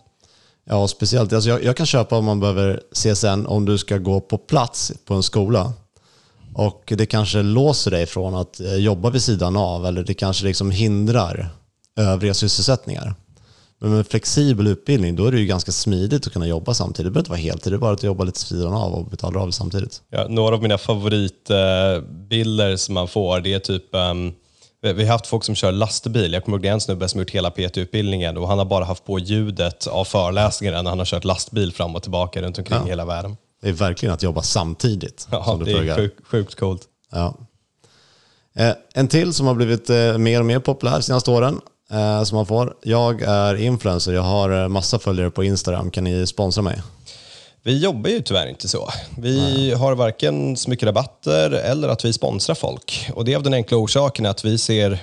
Ja, 0.66 0.88
speciellt. 0.88 1.34
Alltså 1.34 1.50
jag, 1.50 1.64
jag 1.64 1.78
kan 1.78 1.86
köpa 1.86 2.18
om 2.18 2.26
man 2.26 2.40
behöver 2.40 2.82
CSN 2.94 3.46
om 3.46 3.66
du 3.66 3.78
ska 3.78 3.98
gå 3.98 4.20
på 4.20 4.38
plats 4.38 4.92
på 5.06 5.14
en 5.14 5.24
skola. 5.24 5.74
Och 6.54 6.94
det 6.98 7.06
kanske 7.06 7.42
låser 7.42 7.92
dig 7.92 8.06
från 8.06 8.36
att 8.36 8.60
eh, 8.60 8.76
jobba 8.76 9.10
vid 9.10 9.22
sidan 9.22 9.58
av 9.58 9.86
eller 9.86 10.04
det 10.04 10.14
kanske 10.14 10.46
liksom 10.46 10.72
hindrar 10.72 11.50
övriga 12.00 12.34
sysselsättningar. 12.34 13.16
Men 13.80 13.92
med 13.92 14.08
flexibel 14.08 14.68
utbildning 14.68 15.16
då 15.16 15.26
är 15.26 15.32
det 15.32 15.40
ju 15.40 15.46
ganska 15.46 15.72
smidigt 15.72 16.28
att 16.28 16.34
kunna 16.34 16.48
jobba 16.48 16.74
samtidigt. 16.74 17.06
Det 17.06 17.12
behöver 17.12 17.20
inte 17.20 17.32
vara 17.32 17.40
heltid, 17.40 17.74
det 17.74 17.76
är 17.76 17.80
bara 17.80 17.94
att 17.94 18.04
jobba 18.04 18.24
lite 18.24 18.40
sidan 18.40 18.74
av 18.74 18.94
och 18.94 19.06
betala 19.06 19.40
av 19.40 19.52
samtidigt. 19.52 20.02
Ja, 20.10 20.28
några 20.30 20.56
av 20.56 20.62
mina 20.62 20.78
favoritbilder 20.78 22.76
som 22.76 22.94
man 22.94 23.08
får, 23.08 23.40
det 23.40 23.54
är 23.54 23.60
typ 23.60 23.96
ehm, 23.96 24.34
vi 24.82 25.06
har 25.06 25.12
haft 25.12 25.28
folk 25.28 25.44
som 25.44 25.56
kör 25.56 25.72
lastbil. 25.72 26.34
Jag 26.34 26.46
kommer 26.46 26.58
ihåg 26.58 26.64
det 26.64 26.68
en 26.68 26.82
snubbe 26.82 27.08
som 27.08 27.20
gjort 27.20 27.30
hela 27.30 27.52
PT-utbildningen 27.52 28.38
och 28.38 28.48
han 28.48 28.58
har 28.58 28.66
bara 28.66 28.86
haft 28.86 29.06
på 29.06 29.20
ljudet 29.20 29.88
av 29.88 30.06
föreläsningarna 30.06 30.82
när 30.82 30.90
han 30.90 31.00
har 31.00 31.06
kört 31.06 31.24
lastbil 31.24 31.74
fram 31.74 31.96
och 31.96 32.02
tillbaka 32.02 32.42
runt 32.42 32.58
omkring 32.58 32.86
hela 32.86 33.06
världen. 33.06 33.38
Det 33.62 33.70
är 33.70 33.74
verkligen 33.74 34.14
att 34.14 34.24
jobba 34.24 34.42
samtidigt. 34.42 35.28
Ja, 35.32 35.44
som 35.44 35.60
du 35.60 35.66
det 35.66 35.72
är 35.72 35.76
pluggar. 35.76 36.10
sjukt, 36.24 36.56
coolt. 36.60 36.82
Ja. 37.12 37.36
Eh, 38.56 38.74
en 38.94 39.08
till 39.08 39.34
som 39.34 39.48
har 39.48 39.54
blivit 39.54 39.90
eh, 39.90 40.18
mer 40.18 40.40
och 40.40 40.46
mer 40.46 40.60
populär 40.60 41.02
senaste 41.02 41.32
åren, 41.32 41.62
eh, 41.92 42.24
som 42.24 42.36
man 42.36 42.46
får. 42.46 42.74
Jag 42.84 43.22
är 43.22 43.56
influencer, 43.56 44.14
jag 44.14 44.22
har 44.22 44.68
massa 44.68 45.00
följare 45.00 45.32
på 45.32 45.44
Instagram. 45.44 45.92
Kan 45.92 46.04
ni 46.04 46.28
sponsra 46.28 46.62
mig? 46.62 46.82
Vi 47.64 47.80
jobbar 47.80 48.10
ju 48.10 48.22
tyvärr 48.22 48.48
inte 48.48 48.68
så. 48.68 48.90
Vi 49.18 49.72
har 49.74 49.96
varken 49.96 50.58
så 50.58 50.70
mycket 50.70 50.86
rabatter 50.86 51.52
eller 51.52 51.90
att 51.90 52.06
vi 52.06 52.14
sponsrar 52.14 52.56
folk. 52.56 53.10
Och 53.14 53.26
det 53.26 53.34
är 53.34 53.38
av 53.38 53.44
den 53.44 53.54
enkla 53.54 53.78
orsaken 53.78 54.26
att 54.26 54.46
vi 54.46 54.58
ser 54.58 55.00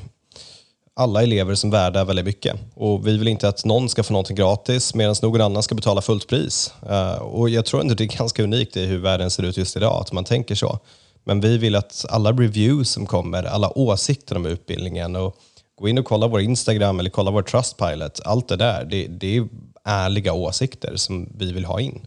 alla 0.98 1.22
elever 1.22 1.54
som 1.54 1.70
värda 1.70 2.04
väldigt 2.04 2.24
mycket. 2.24 2.56
Och 2.74 3.06
vi 3.06 3.18
vill 3.18 3.28
inte 3.28 3.48
att 3.48 3.64
någon 3.64 3.88
ska 3.88 4.02
få 4.02 4.12
någonting 4.12 4.36
gratis 4.36 4.94
medan 4.94 5.14
någon 5.22 5.40
annan 5.40 5.62
ska 5.62 5.74
betala 5.74 6.02
fullt 6.02 6.28
pris. 6.28 6.72
Eh, 6.90 7.12
och 7.12 7.50
jag 7.50 7.64
tror 7.64 7.80
ändå 7.80 7.94
det 7.94 8.04
är 8.04 8.18
ganska 8.18 8.42
unikt 8.42 8.76
i 8.76 8.86
hur 8.86 8.98
världen 8.98 9.30
ser 9.30 9.42
ut 9.42 9.56
just 9.56 9.76
idag, 9.76 10.00
att 10.00 10.12
man 10.12 10.24
tänker 10.24 10.54
så. 10.54 10.78
Men 11.24 11.40
vi 11.40 11.58
vill 11.58 11.74
att 11.74 12.04
alla 12.08 12.32
reviews 12.32 12.90
som 12.90 13.06
kommer, 13.06 13.44
alla 13.44 13.78
åsikter 13.78 14.36
om 14.36 14.46
utbildningen 14.46 15.16
och 15.16 15.36
gå 15.80 15.88
in 15.88 15.98
och 15.98 16.04
kolla 16.04 16.26
vår 16.26 16.40
Instagram 16.40 17.00
eller 17.00 17.10
kolla 17.10 17.30
vår 17.30 17.42
Trustpilot, 17.42 18.20
allt 18.24 18.48
det 18.48 18.56
där, 18.56 18.84
det, 18.84 19.06
det 19.06 19.36
är 19.36 19.48
ärliga 19.84 20.32
åsikter 20.32 20.96
som 20.96 21.28
vi 21.38 21.52
vill 21.52 21.64
ha 21.64 21.80
in. 21.80 22.06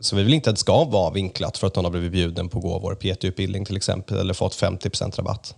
Så 0.00 0.16
vi 0.16 0.22
vill 0.22 0.34
inte 0.34 0.50
att 0.50 0.56
det 0.56 0.60
ska 0.60 0.84
vara 0.84 1.10
vinklat 1.10 1.58
för 1.58 1.66
att 1.66 1.76
någon 1.76 1.84
har 1.84 1.92
blivit 1.92 2.12
bjuden 2.12 2.48
på 2.48 2.58
att 2.58 2.64
gå 2.64 2.78
vår 2.78 2.94
PT-utbildning 2.94 3.64
till 3.64 3.76
exempel 3.76 4.18
eller 4.18 4.34
fått 4.34 4.54
50% 4.54 5.16
rabatt. 5.16 5.54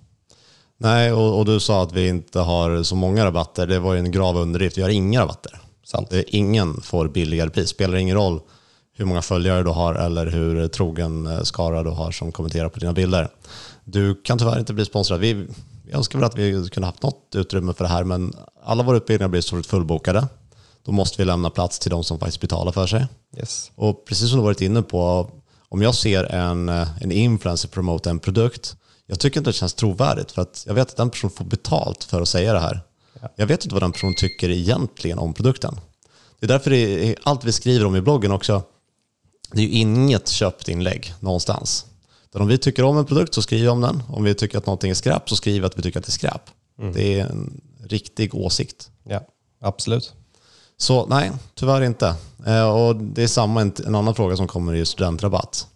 Nej, 0.83 1.13
och, 1.13 1.39
och 1.39 1.45
du 1.45 1.61
sa 1.61 1.83
att 1.83 1.93
vi 1.93 2.09
inte 2.09 2.41
har 2.41 2.83
så 2.83 2.97
många 2.97 3.25
rabatter. 3.25 3.67
Det 3.67 3.79
var 3.79 3.95
ju 3.95 3.99
en 3.99 4.13
grav 4.13 4.37
underdrift. 4.37 4.79
Vi 4.79 4.83
har 4.83 4.89
inga 4.89 5.21
rabatter. 5.21 5.61
Sant. 5.85 6.13
Ingen 6.27 6.81
får 6.81 7.09
billigare 7.09 7.51
pris. 7.51 7.69
Spelar 7.69 7.97
ingen 7.97 8.17
roll 8.17 8.41
hur 8.97 9.05
många 9.05 9.23
följare 9.23 9.63
du 9.63 9.71
har 9.71 9.95
eller 9.95 10.27
hur 10.27 10.69
trogen 10.69 11.27
eh, 11.27 11.43
skara 11.43 11.83
du 11.83 11.91
har 11.91 12.11
som 12.11 12.33
kommenterar 12.33 12.69
på 12.69 12.79
dina 12.79 12.93
bilder. 12.93 13.29
Du 13.85 14.15
kan 14.15 14.39
tyvärr 14.39 14.59
inte 14.59 14.73
bli 14.73 14.85
sponsrad. 14.85 15.21
Vi, 15.21 15.33
vi 15.85 15.93
önskar 15.93 16.19
väl 16.19 16.27
att 16.27 16.39
vi 16.39 16.69
kunde 16.69 16.87
haft 16.87 17.03
något 17.03 17.35
utrymme 17.35 17.73
för 17.75 17.85
det 17.85 17.91
här, 17.91 18.05
men 18.05 18.33
alla 18.65 18.83
våra 18.83 18.97
utbildningar 18.97 19.29
blir 19.29 19.41
så 19.41 19.63
fullbokade. 19.63 20.29
Då 20.85 20.93
måste 20.93 21.23
vi 21.23 21.25
lämna 21.25 21.51
plats 21.51 21.79
till 21.79 21.91
de 21.91 22.05
som 22.05 22.19
faktiskt 22.19 22.41
betalar 22.41 22.73
för 22.73 22.87
sig. 22.87 23.07
Yes. 23.37 23.71
Och 23.75 24.05
precis 24.05 24.29
som 24.29 24.39
du 24.39 24.45
varit 24.45 24.61
inne 24.61 24.83
på, 24.83 25.31
om 25.69 25.83
jag 25.83 25.95
ser 25.95 26.25
en, 26.25 26.69
eh, 26.69 26.89
en 27.01 27.13
influencer 27.13 27.69
promota 27.69 28.11
en 28.11 28.19
produkt, 28.19 28.77
jag 29.11 29.19
tycker 29.19 29.41
inte 29.41 29.51
det 29.51 29.55
känns 29.55 29.75
trovärdigt 29.75 30.33
för 30.33 30.43
att 30.43 30.65
jag 30.67 30.75
vet 30.75 30.91
att 30.91 30.97
den 30.97 31.11
personen 31.11 31.31
får 31.31 31.45
betalt 31.45 32.05
för 32.05 32.23
att 32.23 32.29
säga 32.29 32.53
det 32.53 32.61
här. 32.61 32.81
Jag 33.37 33.47
vet 33.47 33.65
inte 33.65 33.75
vad 33.75 33.83
den 33.83 33.93
personen 33.93 34.15
tycker 34.15 34.51
egentligen 34.51 35.19
om 35.19 35.35
produkten. 35.35 35.81
Det 36.39 36.47
är 36.47 36.49
därför 36.49 36.71
det 36.71 37.09
är, 37.09 37.17
allt 37.23 37.45
vi 37.45 37.53
skriver 37.53 37.87
om 37.87 37.97
i 37.97 38.01
bloggen 38.01 38.33
också, 38.33 38.63
det 39.53 39.61
är 39.61 39.63
ju 39.63 39.71
inget 39.71 40.29
köpt 40.29 40.69
inlägg 40.69 41.15
någonstans. 41.21 41.87
Utan 42.29 42.43
om 42.43 42.49
vi 42.49 42.59
tycker 42.59 42.85
om 42.85 42.99
en 42.99 43.05
produkt 43.05 43.35
så 43.35 43.43
skriver 43.43 43.63
vi 43.63 43.69
om 43.69 43.81
den. 43.81 44.03
Om 44.09 44.25
vi 44.25 44.35
tycker 44.35 44.59
att 44.59 44.67
någonting 44.67 44.91
är 44.91 44.95
skräp 44.95 45.29
så 45.29 45.37
skriver 45.37 45.61
vi 45.61 45.67
att 45.67 45.79
vi 45.79 45.83
tycker 45.83 45.99
att 45.99 46.07
det 46.07 46.11
är 46.11 46.13
skräp. 46.13 46.43
Det 46.95 47.21
är 47.21 47.27
en 47.27 47.61
riktig 47.85 48.35
åsikt. 48.35 48.91
Ja, 49.05 49.21
absolut. 49.61 50.13
Så 50.77 51.07
nej, 51.07 51.31
tyvärr 51.55 51.83
inte. 51.83 52.15
Eh, 52.47 52.71
och 52.71 52.97
det 52.97 53.23
är 53.23 53.27
samma, 53.27 53.61
en 53.61 53.95
annan 53.95 54.15
fråga 54.15 54.37
som 54.37 54.49
kommer 54.49 54.75
i 54.75 54.87
studentrabatt. 54.87 55.67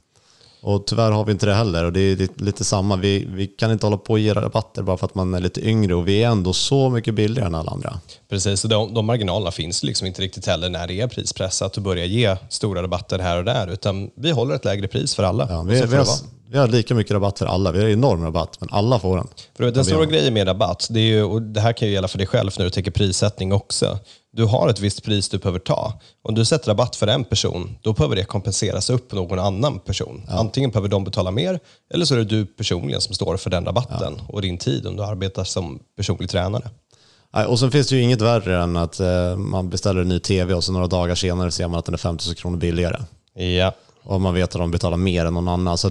Och 0.65 0.87
tyvärr 0.87 1.11
har 1.11 1.25
vi 1.25 1.33
inte 1.33 1.47
det 1.47 1.55
heller 1.55 1.85
och 1.85 1.93
det 1.93 2.01
är 2.01 2.43
lite, 2.45 2.65
samma. 2.65 2.97
Vi, 2.97 3.27
vi 3.29 3.47
kan 3.47 3.73
inte 3.73 3.87
hålla 3.87 3.97
på 3.97 4.13
och 4.13 4.19
ge 4.19 4.35
rabatter 4.35 4.83
bara 4.83 4.97
för 4.97 5.07
att 5.07 5.15
man 5.15 5.35
är 5.35 5.41
lite 5.41 5.69
yngre 5.69 5.95
och 5.95 6.09
vi 6.09 6.23
är 6.23 6.29
ändå 6.29 6.53
så 6.53 6.91
mycket 6.91 7.15
billigare 7.15 7.47
än 7.47 7.55
alla 7.55 7.71
andra. 7.71 8.01
Precis, 8.29 8.65
och 8.65 8.71
de, 8.71 8.95
de 8.95 9.07
marginalerna 9.07 9.51
finns 9.51 9.83
liksom 9.83 10.07
inte 10.07 10.23
riktigt 10.23 10.47
heller 10.47 10.69
när 10.69 10.87
det 10.87 11.01
är 11.01 11.09
prispressat 11.09 11.77
och 11.77 11.83
börja 11.83 12.05
ge 12.05 12.37
stora 12.49 12.83
rabatter 12.83 13.19
här 13.19 13.39
och 13.39 13.45
där, 13.45 13.73
utan 13.73 14.11
vi 14.15 14.31
håller 14.31 14.55
ett 14.55 14.65
lägre 14.65 14.89
pris 14.89 15.15
för 15.15 15.23
alla. 15.23 15.47
Ja, 15.51 15.63
vi, 15.63 15.83
vi, 15.83 15.97
har. 15.97 16.07
Vi 16.51 16.59
har 16.59 16.69
lika 16.69 16.95
mycket 16.95 17.13
rabatt 17.13 17.39
för 17.39 17.47
alla. 17.47 17.73
Vi 17.73 17.83
har 17.83 17.89
enorm 17.89 18.25
rabatt, 18.25 18.61
men 18.61 18.69
alla 18.73 18.99
får 18.99 19.17
den. 19.17 19.29
För 19.57 19.71
den 19.71 19.85
stora 19.85 20.07
grejen 20.07 20.35
med 20.35 20.49
rabatt, 20.49 20.87
det, 20.91 21.01
är 21.01 21.05
ju, 21.05 21.23
och 21.23 21.43
det 21.43 21.61
här 21.61 21.73
kan 21.73 21.89
ju 21.89 21.95
gälla 21.95 22.09
för 22.09 22.19
dig 22.19 22.27
själv 22.27 22.51
när 22.59 22.65
du 22.65 22.71
tänker 22.71 22.91
prissättning 22.91 23.53
också. 23.53 23.99
Du 24.33 24.45
har 24.45 24.69
ett 24.69 24.81
visst 24.81 25.05
pris 25.05 25.29
du 25.29 25.39
behöver 25.39 25.59
ta. 25.59 26.01
Om 26.23 26.35
du 26.35 26.45
sätter 26.45 26.69
rabatt 26.69 26.97
för 26.97 27.07
en 27.07 27.25
person, 27.25 27.77
då 27.83 27.93
behöver 27.93 28.17
det 28.17 28.25
kompenseras 28.25 28.91
upp 28.91 29.09
på 29.09 29.17
någon 29.17 29.39
annan 29.39 29.79
person. 29.79 30.23
Antingen 30.29 30.71
behöver 30.71 30.89
de 30.89 31.05
betala 31.05 31.31
mer, 31.31 31.61
eller 31.95 32.05
så 32.05 32.15
är 32.15 32.19
det 32.19 32.25
du 32.25 32.47
personligen 32.47 33.01
som 33.01 33.15
står 33.15 33.37
för 33.37 33.51
den 33.51 33.65
rabatten 33.65 34.21
och 34.29 34.43
din 34.43 34.59
tid 34.59 34.87
om 34.87 34.97
du 34.97 35.03
arbetar 35.05 35.45
som 35.45 35.79
personlig 35.97 36.31
tränare. 36.31 36.71
Och 37.49 37.59
sen 37.59 37.71
finns 37.71 37.89
det 37.89 37.97
ju 37.97 38.03
inget 38.03 38.21
värre 38.21 38.63
än 38.63 38.77
att 38.77 39.01
eh, 39.01 39.37
man 39.37 39.71
beställer 39.71 40.01
en 40.01 40.09
ny 40.09 40.21
tv 40.21 40.55
och 40.55 40.65
så 40.65 40.73
några 40.73 40.87
dagar 40.87 41.15
senare 41.15 41.51
ser 41.51 41.69
man 41.69 41.79
att 41.79 41.85
den 41.85 41.95
är 41.95 41.99
50 41.99 42.35
kronor 42.35 42.57
billigare. 42.57 43.01
Ja, 43.35 43.75
Och 44.03 44.21
man 44.21 44.35
vet 44.35 44.55
att 44.55 44.61
de 44.61 44.71
betalar 44.71 44.97
mer 44.97 45.27
än 45.27 45.35
någon 45.35 45.49
annan. 45.49 45.79
Så 45.79 45.91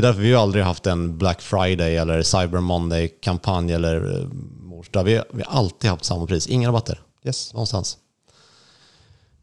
det 0.00 0.06
är 0.06 0.06
därför 0.06 0.22
vi 0.22 0.32
har 0.32 0.42
aldrig 0.42 0.64
haft 0.64 0.86
en 0.86 1.18
Black 1.18 1.42
Friday 1.42 1.96
eller 1.96 2.22
Cyber 2.22 2.60
Monday-kampanj 2.60 3.72
eller 3.72 4.20
eh, 4.20 4.26
mors 4.60 4.88
dag. 4.88 5.04
Vi, 5.04 5.20
vi 5.32 5.42
har 5.46 5.58
alltid 5.58 5.90
haft 5.90 6.04
samma 6.04 6.26
pris, 6.26 6.46
inga 6.46 6.68
rabatter 6.68 7.00
yes. 7.24 7.52
någonstans. 7.52 7.98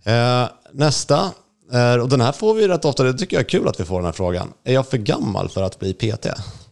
Eh, 0.04 0.46
nästa, 0.72 1.32
är, 1.72 2.00
och 2.00 2.10
den 2.10 2.22
här 2.22 2.32
får 2.32 2.54
vi 2.54 2.68
rätt 2.68 2.86
ofta, 2.86 3.04
det 3.04 3.14
tycker 3.14 3.36
jag 3.36 3.44
är 3.44 3.50
kul 3.50 3.68
att 3.68 3.80
vi 3.80 3.86
får 3.86 3.96
den 3.96 4.06
här 4.06 4.12
frågan. 4.12 4.54
Är 4.64 4.74
jag 4.74 4.88
för 4.88 4.98
gammal 4.98 5.50
för 5.50 5.64
att 5.64 5.80
bli 5.80 5.94
PT? 5.94 6.28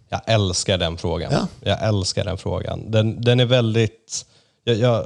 Jag 0.09 0.21
älskar 0.25 0.77
den 0.77 0.97
frågan. 0.97 1.31
Ja. 1.31 1.47
Jag 1.59 1.87
älskar 1.87 2.25
den 2.25 2.37
frågan. 2.37 2.91
Den, 2.91 3.21
den 3.21 3.39
är 3.39 3.45
väldigt... 3.45 4.25
Jag, 4.63 4.75
jag, 4.75 5.05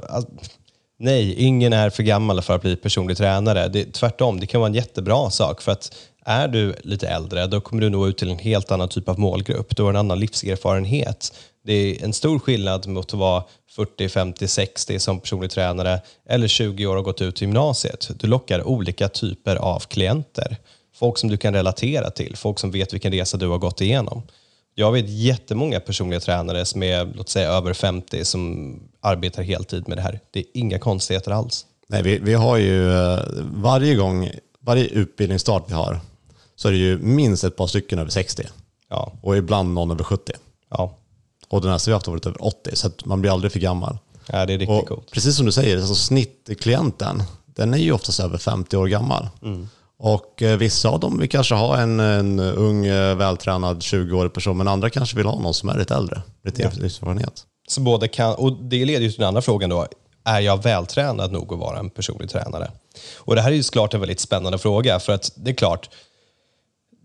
nej, 0.98 1.34
ingen 1.34 1.72
är 1.72 1.90
för 1.90 2.02
gammal 2.02 2.42
för 2.42 2.54
att 2.54 2.62
bli 2.62 2.76
personlig 2.76 3.16
tränare. 3.16 3.68
Det, 3.68 3.92
tvärtom, 3.92 4.40
det 4.40 4.46
kan 4.46 4.60
vara 4.60 4.68
en 4.68 4.74
jättebra 4.74 5.30
sak. 5.30 5.62
För 5.62 5.72
att 5.72 5.92
är 6.24 6.48
du 6.48 6.74
lite 6.82 7.08
äldre, 7.08 7.46
då 7.46 7.60
kommer 7.60 7.82
du 7.82 7.90
nå 7.90 8.06
ut 8.06 8.18
till 8.18 8.30
en 8.30 8.38
helt 8.38 8.70
annan 8.70 8.88
typ 8.88 9.08
av 9.08 9.18
målgrupp. 9.18 9.76
Du 9.76 9.82
har 9.82 9.90
en 9.90 9.96
annan 9.96 10.20
livserfarenhet. 10.20 11.32
Det 11.64 11.72
är 11.72 12.04
en 12.04 12.12
stor 12.12 12.38
skillnad 12.38 12.86
mot 12.86 13.06
att 13.14 13.18
vara 13.18 13.44
40, 13.70 14.08
50, 14.08 14.48
60 14.48 14.98
som 14.98 15.20
personlig 15.20 15.50
tränare 15.50 16.00
eller 16.28 16.48
20 16.48 16.86
år 16.86 16.96
och 16.96 17.04
gått 17.04 17.20
ut 17.20 17.40
gymnasiet. 17.40 18.10
Du 18.20 18.26
lockar 18.26 18.68
olika 18.68 19.08
typer 19.08 19.56
av 19.56 19.80
klienter. 19.80 20.56
Folk 20.94 21.18
som 21.18 21.30
du 21.30 21.36
kan 21.36 21.54
relatera 21.54 22.10
till, 22.10 22.36
folk 22.36 22.58
som 22.58 22.70
vet 22.70 22.94
vilken 22.94 23.12
resa 23.12 23.36
du 23.36 23.48
har 23.48 23.58
gått 23.58 23.80
igenom. 23.80 24.22
Jag 24.74 24.92
vet 24.92 25.08
jättemånga 25.08 25.80
personliga 25.80 26.20
tränare 26.20 26.64
som 26.64 26.82
är 26.82 27.04
låt 27.14 27.28
säga, 27.28 27.48
över 27.48 27.72
50 27.72 28.24
som 28.24 28.74
arbetar 29.00 29.42
heltid 29.42 29.88
med 29.88 29.98
det 29.98 30.02
här. 30.02 30.20
Det 30.30 30.38
är 30.38 30.44
inga 30.54 30.78
konstigheter 30.78 31.30
alls. 31.30 31.66
Nej, 31.88 32.02
vi, 32.02 32.18
vi 32.18 32.34
har 32.34 32.56
ju 32.56 32.92
eh, 32.92 33.18
varje 33.54 33.94
gång, 33.94 34.30
varje 34.68 34.84
utbildningsstart 34.84 35.64
vi 35.68 35.74
har, 35.74 36.00
så 36.56 36.68
är 36.68 36.72
det 36.72 36.78
ju 36.78 36.98
minst 36.98 37.44
ett 37.44 37.56
par 37.56 37.66
stycken 37.66 37.98
över 37.98 38.10
60 38.10 38.42
Ja, 38.90 39.12
och 39.22 39.36
ibland 39.36 39.74
någon 39.74 39.90
över 39.90 40.04
70. 40.04 40.32
ja. 40.70 40.94
Och 41.48 41.60
den 41.62 41.70
nästa 41.70 41.90
vi 41.90 41.92
haft 41.94 42.06
har 42.06 42.12
varit 42.12 42.26
över 42.26 42.44
80, 42.44 42.76
så 42.76 42.90
man 43.04 43.20
blir 43.20 43.32
aldrig 43.32 43.52
för 43.52 43.60
gammal. 43.60 43.98
ja 44.26 44.46
det 44.46 44.52
är 44.52 44.58
riktigt 44.58 44.82
Och 44.82 44.88
coolt. 44.88 45.10
precis 45.10 45.36
som 45.36 45.46
du 45.46 45.52
säger, 45.52 45.76
alltså 45.76 45.94
snittklienten, 45.94 47.22
den 47.46 47.74
är 47.74 47.78
ju 47.78 47.92
oftast 47.92 48.20
över 48.20 48.38
50 48.38 48.76
år 48.76 48.86
gammal. 48.86 49.28
Mm. 49.42 49.68
Och 49.98 50.42
eh, 50.42 50.56
vissa 50.58 50.88
av 50.88 51.00
dem 51.00 51.18
vill 51.18 51.28
kanske 51.28 51.54
ha 51.54 51.76
en, 51.78 52.00
en 52.00 52.40
ung, 52.40 52.86
eh, 52.86 53.14
vältränad 53.16 53.78
20-årig 53.78 54.32
person, 54.32 54.56
men 54.56 54.68
andra 54.68 54.90
kanske 54.90 55.16
vill 55.16 55.26
ha 55.26 55.40
någon 55.40 55.54
som 55.54 55.68
är 55.68 55.78
lite 55.78 55.94
äldre, 55.94 56.22
lite 56.44 56.62
Ja. 56.62 56.70
livserfarenhet. 56.74 57.42
Så 57.68 57.80
både 57.80 58.08
kan, 58.08 58.34
och 58.34 58.52
det 58.52 58.84
leder 58.84 59.00
ju 59.00 59.10
till 59.10 59.18
den 59.20 59.28
andra 59.28 59.42
frågan 59.42 59.70
då. 59.70 59.86
Är 60.28 60.40
jag 60.40 60.62
vältränad 60.62 61.32
nog 61.32 61.52
att 61.52 61.58
vara 61.58 61.78
en 61.78 61.90
personlig 61.90 62.30
tränare? 62.30 62.70
Och 63.16 63.34
det 63.34 63.40
här 63.40 63.50
är 63.50 63.54
ju 63.54 63.62
såklart 63.62 63.94
en 63.94 64.00
väldigt 64.00 64.20
spännande 64.20 64.58
fråga 64.58 65.00
för 65.00 65.12
att 65.12 65.32
det 65.34 65.50
är 65.50 65.54
klart, 65.54 65.90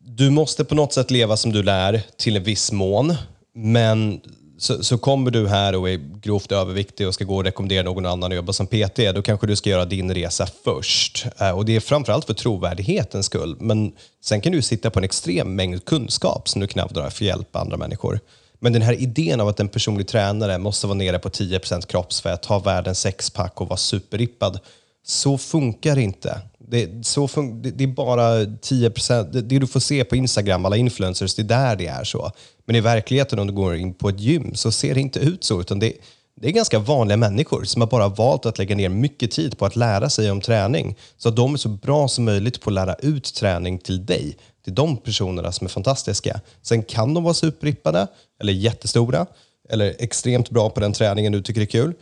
du 0.06 0.30
måste 0.30 0.65
på 0.65 0.75
något 0.75 0.94
sätt 0.94 1.12
leva 1.12 1.38
som 1.38 1.51
du 1.51 1.63
lär 1.63 2.01
till 2.18 2.36
en 2.38 2.44
viss 2.44 2.72
mån. 2.72 3.15
Men 3.56 4.22
så, 4.58 4.84
så 4.84 4.98
kommer 4.98 5.32
du 5.32 5.48
här 5.48 5.75
och 5.75 5.89
är 5.89 6.20
grovt 6.22 6.51
överviktig 6.51 7.08
och 7.08 7.13
ska 7.13 7.25
gå 7.25 7.36
och 7.36 7.44
rekommendera 7.44 7.84
någon 7.84 8.06
annan 8.06 8.32
att 8.32 8.36
jobba 8.36 8.53
som 8.53 8.68
PT, 8.68 8.98
då 9.15 9.22
kanske 9.22 9.48
du 9.48 9.56
ska 9.56 9.70
göra 9.70 9.86
din 9.86 10.13
resa 10.13 10.48
först. 10.63 11.25
Eh, 11.39 11.51
och 11.51 11.65
det 11.65 11.75
är 11.75 11.80
framförallt 11.80 12.25
för 12.25 12.34
trovärdighetens 12.34 13.25
skull. 13.25 13.56
Men 13.60 13.92
sen 14.24 14.42
kan 14.42 14.51
du 14.51 14.62
sitta 14.62 14.89
på 14.89 15.00
en 15.00 15.06
extrem 15.06 15.56
mängd 15.56 15.86
kunskap 15.86 16.50
som 16.50 16.62
du 16.62 16.68
knappt 16.68 16.94
drar 16.94 17.10
för 17.10 17.25
att 17.25 17.27
hjälpa 17.27 17.60
andra 17.60 17.77
människor. 17.77 18.20
Men 18.63 18.74
den 18.74 18.82
här 18.82 18.93
idén 18.93 19.41
av 19.41 19.48
att 19.48 19.60
en 19.60 19.67
personlig 19.67 20.08
tränare 20.08 20.58
måste 20.58 20.88
vara 20.88 20.98
nere 20.98 21.20
på 21.20 21.29
10% 21.29 21.88
kroppsfett, 21.88 22.46
ha 22.46 22.60
världens 22.60 23.00
sexpack 23.00 23.62
och 23.62 23.67
vara 23.67 23.77
superrippad. 23.77 24.60
Så 25.05 25.38
funkar 25.38 25.96
det 25.96 26.01
inte. 26.01 26.41
Det, 26.58 27.05
så 27.05 27.27
fun- 27.27 27.62
det, 27.62 27.72
det 27.72 27.84
är 27.84 27.88
bara 27.88 28.43
10%, 28.43 29.32
det, 29.32 29.41
det 29.41 29.60
du 29.60 29.67
får 29.67 29.80
se 29.80 30.04
på 30.04 30.15
Instagram, 30.15 30.65
alla 30.65 30.78
influencers, 30.78 31.36
det 31.36 31.41
är 31.41 31.43
där 31.43 31.76
det 31.76 31.88
är 31.88 32.04
så. 32.04 32.32
Men 32.65 32.76
i 32.76 32.82
verkligheten 32.82 33.39
om 33.39 33.47
du 33.47 33.54
går 33.54 33.76
in 33.76 33.93
på 33.93 34.10
ett 34.10 34.19
gym 34.19 34.56
så 34.56 34.71
ser 34.71 34.93
det 34.93 35.02
inte 35.02 35.19
ut 35.19 35.43
så, 35.43 35.62
utan 35.62 35.80
det, 35.80 35.93
det 36.41 36.47
är 36.47 36.52
ganska 36.52 36.80
vanliga 36.80 37.17
människor 37.17 37.63
som 37.63 37.82
har 37.82 37.89
bara 37.89 38.08
valt 38.08 38.45
att 38.45 38.58
lägga 38.58 38.76
ner 38.76 38.89
mycket 38.89 39.32
tid 39.32 39.58
på 39.58 39.65
att 39.65 39.76
lära 39.76 40.10
sig 40.10 40.32
om 40.32 40.41
träning. 40.41 40.95
Så 41.17 41.30
att 41.30 41.36
de 41.36 41.54
är 41.54 41.58
så 41.58 41.69
bra 41.69 42.08
som 42.08 42.26
möjligt 42.26 42.62
på 42.62 42.69
att 42.69 42.73
lära 42.73 42.95
ut 42.95 43.34
träning 43.34 43.80
till 43.80 44.06
dig. 44.06 44.38
Det 44.65 44.71
är 44.71 44.76
de 44.76 44.97
personerna 44.97 45.52
som 45.52 45.65
är 45.65 45.69
fantastiska. 45.69 46.41
Sen 46.62 46.84
kan 46.84 47.13
de 47.13 47.23
vara 47.23 47.34
superrippade, 47.34 48.08
eller 48.39 48.54
jättestora, 48.54 49.26
eller 49.69 49.95
extremt 49.99 50.49
bra 50.49 50.69
på 50.69 50.80
den 50.80 50.93
träningen 50.93 51.32
du 51.32 51.41
tycker 51.41 51.62
är 51.62 51.65
kul. 51.65 51.93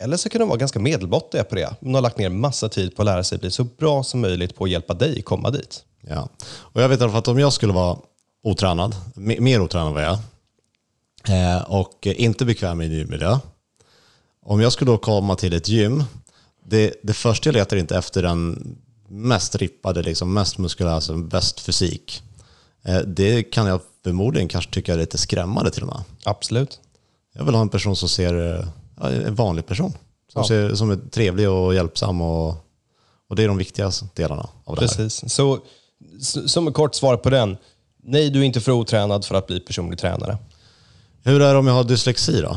Eller 0.00 0.16
så 0.16 0.28
kan 0.28 0.38
de 0.38 0.48
vara 0.48 0.58
ganska 0.58 0.78
medelmåttiga 0.78 1.44
på 1.44 1.54
det. 1.54 1.74
De 1.80 1.94
har 1.94 2.00
lagt 2.00 2.18
ner 2.18 2.28
massa 2.28 2.68
tid 2.68 2.96
på 2.96 3.02
att 3.02 3.06
lära 3.06 3.24
sig 3.24 3.38
bli 3.38 3.50
så 3.50 3.64
bra 3.64 4.02
som 4.02 4.20
möjligt 4.20 4.56
på 4.56 4.64
att 4.64 4.70
hjälpa 4.70 4.94
dig 4.94 5.22
komma 5.22 5.50
dit. 5.50 5.84
Ja. 6.00 6.28
Och 6.42 6.82
jag 6.82 6.88
vet 6.88 7.00
i 7.00 7.02
alla 7.02 7.12
fall 7.12 7.18
att 7.18 7.28
om 7.28 7.38
jag 7.38 7.52
skulle 7.52 7.72
vara 7.72 7.98
otränad, 8.42 8.94
mer 9.14 9.60
otränad 9.60 9.88
än 9.88 9.94
vad 9.94 10.02
jag 10.02 10.18
är, 11.28 11.56
eh, 11.56 11.62
och 11.62 12.06
inte 12.06 12.44
bekväm 12.44 12.80
i 12.80 12.84
en 12.84 12.92
gymmiljö, 12.92 13.38
om 14.42 14.60
jag 14.60 14.72
skulle 14.72 14.90
då 14.90 14.98
komma 14.98 15.36
till 15.36 15.52
ett 15.52 15.68
gym, 15.68 16.04
det, 16.64 16.94
det 17.02 17.12
första 17.12 17.48
jag 17.48 17.54
letar 17.54 17.76
inte 17.76 17.96
efter 17.96 18.22
den 18.22 18.76
mest 19.10 19.56
rippade, 19.56 20.02
liksom, 20.02 20.34
mest 20.34 20.58
muskuläsa, 20.58 21.14
bäst 21.16 21.60
fysik. 21.60 22.22
Eh, 22.84 22.98
Det 22.98 23.42
kan 23.42 23.66
jag 23.66 23.80
förmodligen 24.04 24.48
kanske 24.48 24.70
tycka 24.72 24.94
är 24.94 24.98
lite 24.98 25.18
skrämmande 25.18 25.70
till 25.70 25.82
och 25.82 25.88
med. 25.88 26.02
Absolut. 26.24 26.80
Jag 27.34 27.44
vill 27.44 27.54
ha 27.54 27.62
en 27.62 27.68
person 27.68 27.96
som 27.96 28.08
ser, 28.08 28.56
eh, 28.58 29.26
en 29.26 29.34
vanlig 29.34 29.66
person. 29.66 29.92
Som, 30.32 30.40
Ja. 30.42 30.48
ser, 30.48 30.74
som 30.74 30.90
är 30.90 30.96
trevlig 31.10 31.50
och 31.50 31.74
hjälpsam 31.74 32.20
och, 32.20 32.48
och 33.28 33.36
det 33.36 33.42
är 33.42 33.48
de 33.48 33.56
viktigaste 33.58 34.06
delarna 34.14 34.48
av 34.64 34.76
det 34.76 34.80
här. 34.80 34.88
Precis. 34.88 35.32
Så, 35.32 35.58
s- 36.20 36.52
som 36.52 36.68
ett 36.68 36.74
kort 36.74 36.94
svar 36.94 37.16
på 37.16 37.30
den. 37.30 37.56
Nej, 38.02 38.30
du 38.30 38.40
är 38.40 38.44
inte 38.44 38.60
för 38.60 38.72
otränad 38.72 39.24
för 39.24 39.34
att 39.34 39.46
bli 39.46 39.60
personlig 39.60 39.98
tränare. 39.98 40.38
Hur 41.22 41.42
är 41.42 41.52
det 41.52 41.58
om 41.58 41.66
jag 41.66 41.74
har 41.74 41.84
dyslexi 41.84 42.40
då? 42.40 42.56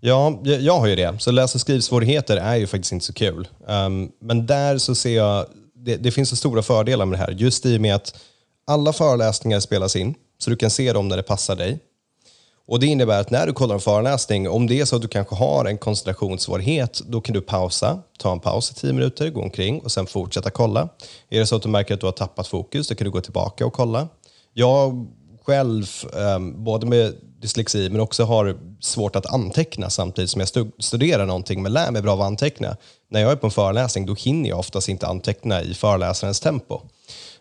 Ja, 0.00 0.40
jag, 0.44 0.60
jag 0.60 0.78
har 0.78 0.86
ju 0.86 0.96
det. 0.96 1.14
Så 1.22 1.30
läs 1.30 1.54
och 1.54 1.60
skrivsvårigheter 1.60 2.36
är 2.36 2.56
ju 2.56 2.66
faktiskt 2.66 2.92
inte 2.92 3.04
så 3.04 3.12
kul. 3.12 3.48
Um, 3.66 4.10
men 4.20 4.46
där 4.46 4.78
så 4.78 4.94
ser 4.94 5.16
jag, 5.16 5.46
det, 5.84 5.96
det 5.96 6.10
finns 6.10 6.28
så 6.28 6.36
stora 6.36 6.62
fördelar 6.62 7.06
med 7.06 7.18
det 7.18 7.22
här. 7.22 7.30
Just 7.30 7.66
i 7.66 7.76
och 7.76 7.80
med 7.80 7.94
att 7.94 8.14
alla 8.66 8.92
föreläsningar 8.92 9.60
spelas 9.60 9.96
in, 9.96 10.14
så 10.38 10.50
du 10.50 10.56
kan 10.56 10.70
se 10.70 10.92
dem 10.92 11.08
när 11.08 11.16
det 11.16 11.22
passar 11.22 11.56
dig. 11.56 11.78
Och 12.66 12.80
Det 12.80 12.86
innebär 12.86 13.20
att 13.20 13.30
när 13.30 13.46
du 13.46 13.52
kollar 13.52 13.74
en 13.74 13.80
föreläsning, 13.80 14.48
om 14.48 14.66
det 14.66 14.80
är 14.80 14.84
så 14.84 14.96
att 14.96 15.02
du 15.02 15.08
kanske 15.08 15.34
har 15.34 15.64
en 15.64 15.78
koncentrationssvårighet, 15.78 17.02
då 17.06 17.20
kan 17.20 17.32
du 17.34 17.40
pausa, 17.40 18.02
ta 18.18 18.32
en 18.32 18.40
paus 18.40 18.70
i 18.70 18.74
tio 18.74 18.92
minuter, 18.92 19.30
gå 19.30 19.42
omkring 19.42 19.80
och 19.80 19.92
sen 19.92 20.06
fortsätta 20.06 20.50
kolla. 20.50 20.88
Är 21.30 21.40
det 21.40 21.46
så 21.46 21.56
att 21.56 21.62
du 21.62 21.68
märker 21.68 21.94
att 21.94 22.00
du 22.00 22.06
har 22.06 22.12
tappat 22.12 22.46
fokus, 22.46 22.88
då 22.88 22.94
kan 22.94 23.04
du 23.04 23.10
gå 23.10 23.20
tillbaka 23.20 23.66
och 23.66 23.72
kolla. 23.72 24.08
Jag 24.52 25.06
själv, 25.44 25.86
ehm, 26.16 26.64
både 26.64 26.86
med 26.86 27.14
dyslexi 27.44 27.90
men 27.90 28.00
också 28.00 28.24
har 28.24 28.56
svårt 28.80 29.16
att 29.16 29.26
anteckna 29.26 29.90
samtidigt 29.90 30.30
som 30.30 30.40
jag 30.40 30.72
studerar 30.78 31.26
någonting 31.26 31.62
men 31.62 31.72
lär 31.72 31.90
mig 31.90 32.02
bra 32.02 32.12
av 32.12 32.20
att 32.20 32.26
anteckna. 32.26 32.76
När 33.10 33.20
jag 33.20 33.32
är 33.32 33.36
på 33.36 33.46
en 33.46 33.50
föreläsning 33.50 34.06
då 34.06 34.14
hinner 34.14 34.48
jag 34.48 34.58
oftast 34.58 34.88
inte 34.88 35.06
anteckna 35.06 35.62
i 35.62 35.74
föreläsarens 35.74 36.40
tempo. 36.40 36.80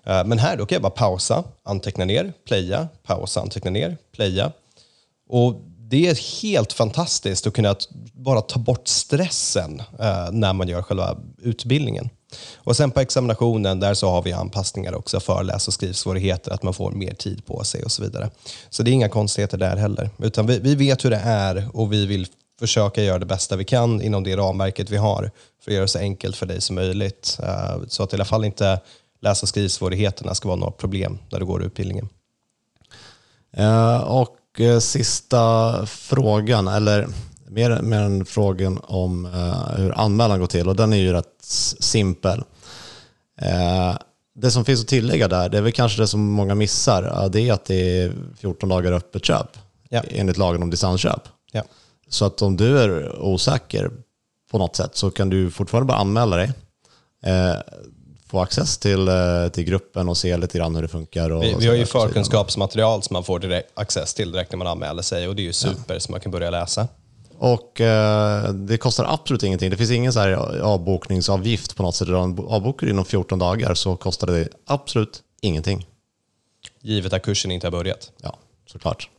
Eh, 0.04 0.26
men 0.26 0.39
här 0.39 0.58
då 0.58 0.66
kan 0.66 0.76
jag 0.76 0.82
bara 0.82 0.89
pausa, 0.89 1.44
anteckna 1.63 2.06
ner, 2.06 2.34
playa, 2.48 2.88
pausa, 3.04 3.42
anteckna 3.42 3.72
ner, 3.72 3.98
playa. 4.16 4.52
Och 5.30 5.56
det 5.78 6.08
är 6.08 6.42
helt 6.42 6.74
fantastiskt 6.74 7.48
att 7.48 7.54
kunna 7.54 7.76
bara 8.13 8.42
ta 8.42 8.60
bort 8.60 8.88
stressen 8.88 9.80
eh, 10.00 10.32
när 10.32 10.54
man 10.54 10.68
gör 10.68 10.82
själva 10.82 11.18
utbildningen. 11.42 12.10
Och 12.56 12.76
sen 12.76 12.91
på 12.91 13.00
examinationen 13.00 13.80
där 13.80 13.93
så 13.93 14.10
har 14.10 14.22
vi 14.22 14.32
anpassningar 14.32 14.96
också 14.96 15.19
för 15.19 15.43
läs 15.43 15.67
och 15.67 15.74
skrivsvårigheter, 15.74 16.52
att 16.52 16.63
man 16.63 16.74
får 16.74 16.91
mer 16.91 17.13
tid 17.13 17.46
på 17.46 17.63
sig 17.63 17.84
och 17.84 17.91
så 17.91 18.04
vidare. 18.04 18.30
Så 18.69 18.84
det 18.84 18.91
är 18.91 18.93
inga 18.93 19.10
konstigheter 19.10 19.58
där 19.58 19.78
heller. 19.78 20.10
Utan 20.17 20.48
vi, 20.48 20.60
vi 20.60 20.76
vet 20.76 21.06
hur 21.06 21.10
det 21.10 21.22
är 21.24 21.69
och 21.74 21.93
vi 21.93 22.06
vill 22.06 22.28
försöka 22.60 23.04
göra 23.04 23.19
det 23.19 23.26
bästa 23.26 23.56
vi 23.56 23.65
kan 23.65 24.02
inom 24.02 24.24
det 24.24 24.38
ramverket 24.38 24.89
vi 24.89 24.98
har 24.98 25.32
för 25.63 25.72
att 25.72 25.76
göra 25.76 25.84
det 25.84 25.88
så 25.88 26.00
enkelt 26.00 26.36
för 26.36 26.46
dig 26.46 26.62
som 26.62 26.76
möjligt. 26.76 27.39
Eh, 27.43 27.76
så 27.88 28.04
att 28.04 28.13
i 28.13 28.15
alla 28.15 28.26
fall 28.26 28.46
inte 28.46 28.80
läs 29.22 29.43
och 29.43 29.50
skrivsvårigheterna 29.50 30.36
ska 30.36 30.48
vara 30.48 30.60
något 30.60 30.78
problem 30.78 31.19
när 31.30 31.39
du 31.39 31.46
går 31.46 31.63
utbildningen. 31.63 32.10
Eh, 33.58 34.02
och 34.02 34.38
eh, 34.60 34.80
sista 34.80 35.86
frågan, 35.86 36.67
eller 36.67 37.08
mer, 37.54 37.82
mer 37.82 38.00
än 38.00 38.26
frågan 38.26 38.80
om 38.84 39.26
eh, 39.26 39.76
hur 39.78 40.00
anmälan 40.00 40.39
går 40.39 40.48
till, 40.48 40.70
och 40.70 40.76
den 40.76 40.94
är 40.94 40.98
ju 40.98 41.13
rätt 41.13 41.36
simpel. 41.80 42.44
Eh, 43.42 43.98
det 44.36 44.52
som 44.52 44.66
finns 44.66 44.82
att 44.82 44.88
tillägga 44.88 45.28
där, 45.28 45.50
det 45.50 45.58
är 45.58 45.62
väl 45.62 45.72
kanske 45.72 46.02
det 46.02 46.08
som 46.08 46.32
många 46.32 46.56
missar, 46.56 47.04
ja, 47.04 47.28
det 47.28 47.50
är 47.50 47.54
att 47.54 47.66
det 47.66 48.00
är 48.00 48.12
14 48.38 48.70
dagar 48.70 48.92
öppet 48.92 49.26
köp 49.26 49.48
Ja. 49.89 50.02
enligt 50.10 50.38
lagen 50.38 50.63
om 50.63 50.70
distansköp. 50.70 51.22
Ja. 51.52 51.63
Så 52.10 52.26
att 52.26 52.42
om 52.42 52.58
du 52.58 52.80
är 52.80 53.20
osäker 53.22 53.92
på 54.52 54.58
något 54.58 54.76
sätt 54.76 54.96
så 54.96 55.12
kan 55.12 55.30
du 55.30 55.52
fortfarande 55.52 55.88
bara 55.88 55.98
anmäla 55.98 56.36
dig. 56.36 56.52
Eh, 57.26 57.56
få 58.28 58.39
access 58.42 58.78
till, 58.78 59.08
eh, 59.08 59.48
till 59.54 59.63
gruppen 59.63 60.10
och 60.10 60.18
se 60.18 60.38
lite 60.38 60.58
grann 60.58 60.76
hur 60.76 60.82
det 60.82 60.88
funkar. 60.88 61.30
Och, 61.30 61.44
Vi, 61.44 61.56
vi 61.60 61.68
har 61.68 61.76
ju 61.76 61.86
förkunskapsmaterial 61.86 63.04
som 63.04 63.13
man 63.13 63.24
får 63.24 63.39
direkt 63.39 63.70
access 63.74 64.13
till 64.13 64.32
direkt 64.32 64.52
när 64.52 64.58
man 64.58 64.68
anmäler 64.68 65.02
sig 65.02 65.28
och 65.28 65.36
det 65.36 65.42
är 65.42 65.44
ju 65.44 65.54
super 65.54 66.00
så 66.00 66.12
man 66.12 66.22
kan 66.22 66.32
börja 66.32 66.50
läsa. 66.50 66.88
Och 67.43 67.82
eh, 67.82 68.53
det 68.53 68.77
kostar 68.77 69.06
absolut 69.10 69.43
ingenting. 69.43 69.69
Det 69.69 69.77
finns 69.77 69.91
ingen 69.91 70.13
så 70.13 70.19
här 70.19 70.32
avbokningsavgift 70.60 71.75
på 71.75 71.84
något 71.84 71.95
sätt. 71.95 72.10
Om 72.10 72.36
du 72.36 72.43
avbokar 72.43 72.89
inom 72.89 73.06
14 73.06 73.39
dagar 73.39 73.73
så 73.73 73.95
kostar 73.95 74.27
det 74.27 74.47
absolut 74.65 75.21
ingenting. 75.41 75.88
Givet 76.82 77.13
att 77.13 77.23
kursen 77.23 77.51
inte 77.51 77.67
har 77.67 77.71
börjat. 77.71 78.12
Ja, 78.21 78.38
såklart. 78.65 79.10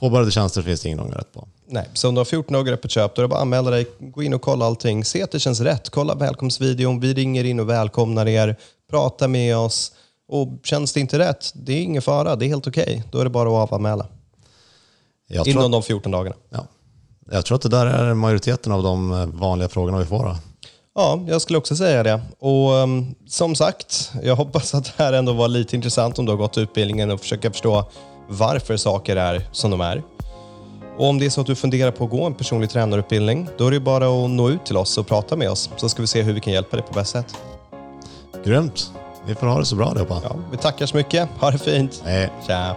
Påbörjade 0.00 0.30
tjänster 0.30 0.62
finns 0.62 0.80
det 0.80 0.88
ingen 0.88 1.00
ångerrätt 1.00 1.32
på. 1.32 1.48
Nej, 1.66 1.88
så 1.92 2.08
om 2.08 2.14
du 2.14 2.18
har 2.20 2.24
14 2.24 2.52
dagar 2.52 2.72
öppet 2.72 2.90
köp, 2.90 3.14
då 3.14 3.22
är 3.22 3.24
det 3.24 3.28
bara 3.28 3.36
att 3.36 3.42
anmäla 3.42 3.70
dig, 3.70 3.86
gå 3.98 4.22
in 4.22 4.34
och 4.34 4.42
kolla 4.42 4.66
allting, 4.66 5.04
se 5.04 5.22
att 5.22 5.30
det 5.30 5.40
känns 5.40 5.60
rätt, 5.60 5.90
kolla 5.90 6.14
välkomstvideon, 6.14 7.00
vi 7.00 7.14
ringer 7.14 7.44
in 7.44 7.60
och 7.60 7.68
välkomnar 7.68 8.28
er, 8.28 8.56
prata 8.90 9.28
med 9.28 9.56
oss 9.56 9.92
och 10.28 10.48
känns 10.62 10.92
det 10.92 11.00
inte 11.00 11.18
rätt, 11.18 11.52
det 11.54 11.72
är 11.72 11.82
ingen 11.82 12.02
fara, 12.02 12.36
det 12.36 12.44
är 12.44 12.48
helt 12.48 12.66
okej. 12.66 13.02
Då 13.10 13.18
är 13.18 13.24
det 13.24 13.30
bara 13.30 13.48
att 13.48 13.70
avanmäla. 13.70 14.06
Inom 15.44 15.70
de 15.70 15.82
14 15.82 16.12
dagarna. 16.12 16.36
ja, 16.50 16.66
jag 17.30 17.44
tror 17.44 17.56
att 17.56 17.62
det 17.62 17.68
där 17.68 17.86
är 17.86 18.14
majoriteten 18.14 18.72
av 18.72 18.82
de 18.82 19.12
eh, 19.12 19.26
vanliga 19.26 19.68
frågorna 19.68 19.98
vi 19.98 20.04
får. 20.04 20.24
Då. 20.24 20.36
Ja, 20.94 21.20
jag 21.26 21.42
skulle 21.42 21.58
också 21.58 21.76
säga 21.76 22.02
det. 22.02 22.20
Och 22.38 22.70
um, 22.70 23.14
som 23.28 23.54
sagt, 23.54 24.12
jag 24.22 24.36
hoppas 24.36 24.74
att 24.74 24.84
det 24.84 24.92
här 24.96 25.12
ändå 25.12 25.32
var 25.32 25.48
lite 25.48 25.76
intressant 25.76 26.18
om 26.18 26.24
du 26.24 26.32
har 26.32 26.36
gått 26.36 26.58
utbildningen 26.58 27.10
och 27.10 27.20
försöka 27.20 27.50
förstå 27.50 27.84
varför 28.28 28.76
saker 28.76 29.16
är 29.16 29.48
som 29.52 29.70
de 29.70 29.80
är. 29.80 30.02
Och 30.98 31.08
om 31.08 31.18
det 31.18 31.26
är 31.26 31.30
så 31.30 31.40
att 31.40 31.46
du 31.46 31.54
funderar 31.54 31.90
på 31.90 32.04
att 32.04 32.10
gå 32.10 32.24
en 32.24 32.34
personlig 32.34 32.70
tränarutbildning, 32.70 33.48
då 33.58 33.66
är 33.66 33.70
det 33.70 33.80
bara 33.80 34.24
att 34.24 34.30
nå 34.30 34.50
ut 34.50 34.66
till 34.66 34.76
oss 34.76 34.98
och 34.98 35.06
prata 35.06 35.36
med 35.36 35.50
oss, 35.50 35.70
så 35.76 35.88
ska 35.88 36.02
vi 36.02 36.06
se 36.06 36.22
hur 36.22 36.32
vi 36.32 36.40
kan 36.40 36.52
hjälpa 36.52 36.76
dig 36.76 36.86
på 36.86 36.94
bästa 36.94 37.22
sätt. 37.22 37.36
Grymt. 38.44 38.90
Vi 39.26 39.34
får 39.34 39.46
ha 39.46 39.58
det 39.58 39.66
så 39.66 39.76
bra 39.76 39.86
allihopa. 39.86 40.20
Ja, 40.24 40.36
vi 40.50 40.56
tackar 40.56 40.86
så 40.86 40.96
mycket. 40.96 41.28
Ha 41.40 41.50
det 41.50 41.58
fint. 41.58 42.02
Hej. 42.04 42.30
Tja. 42.46 42.76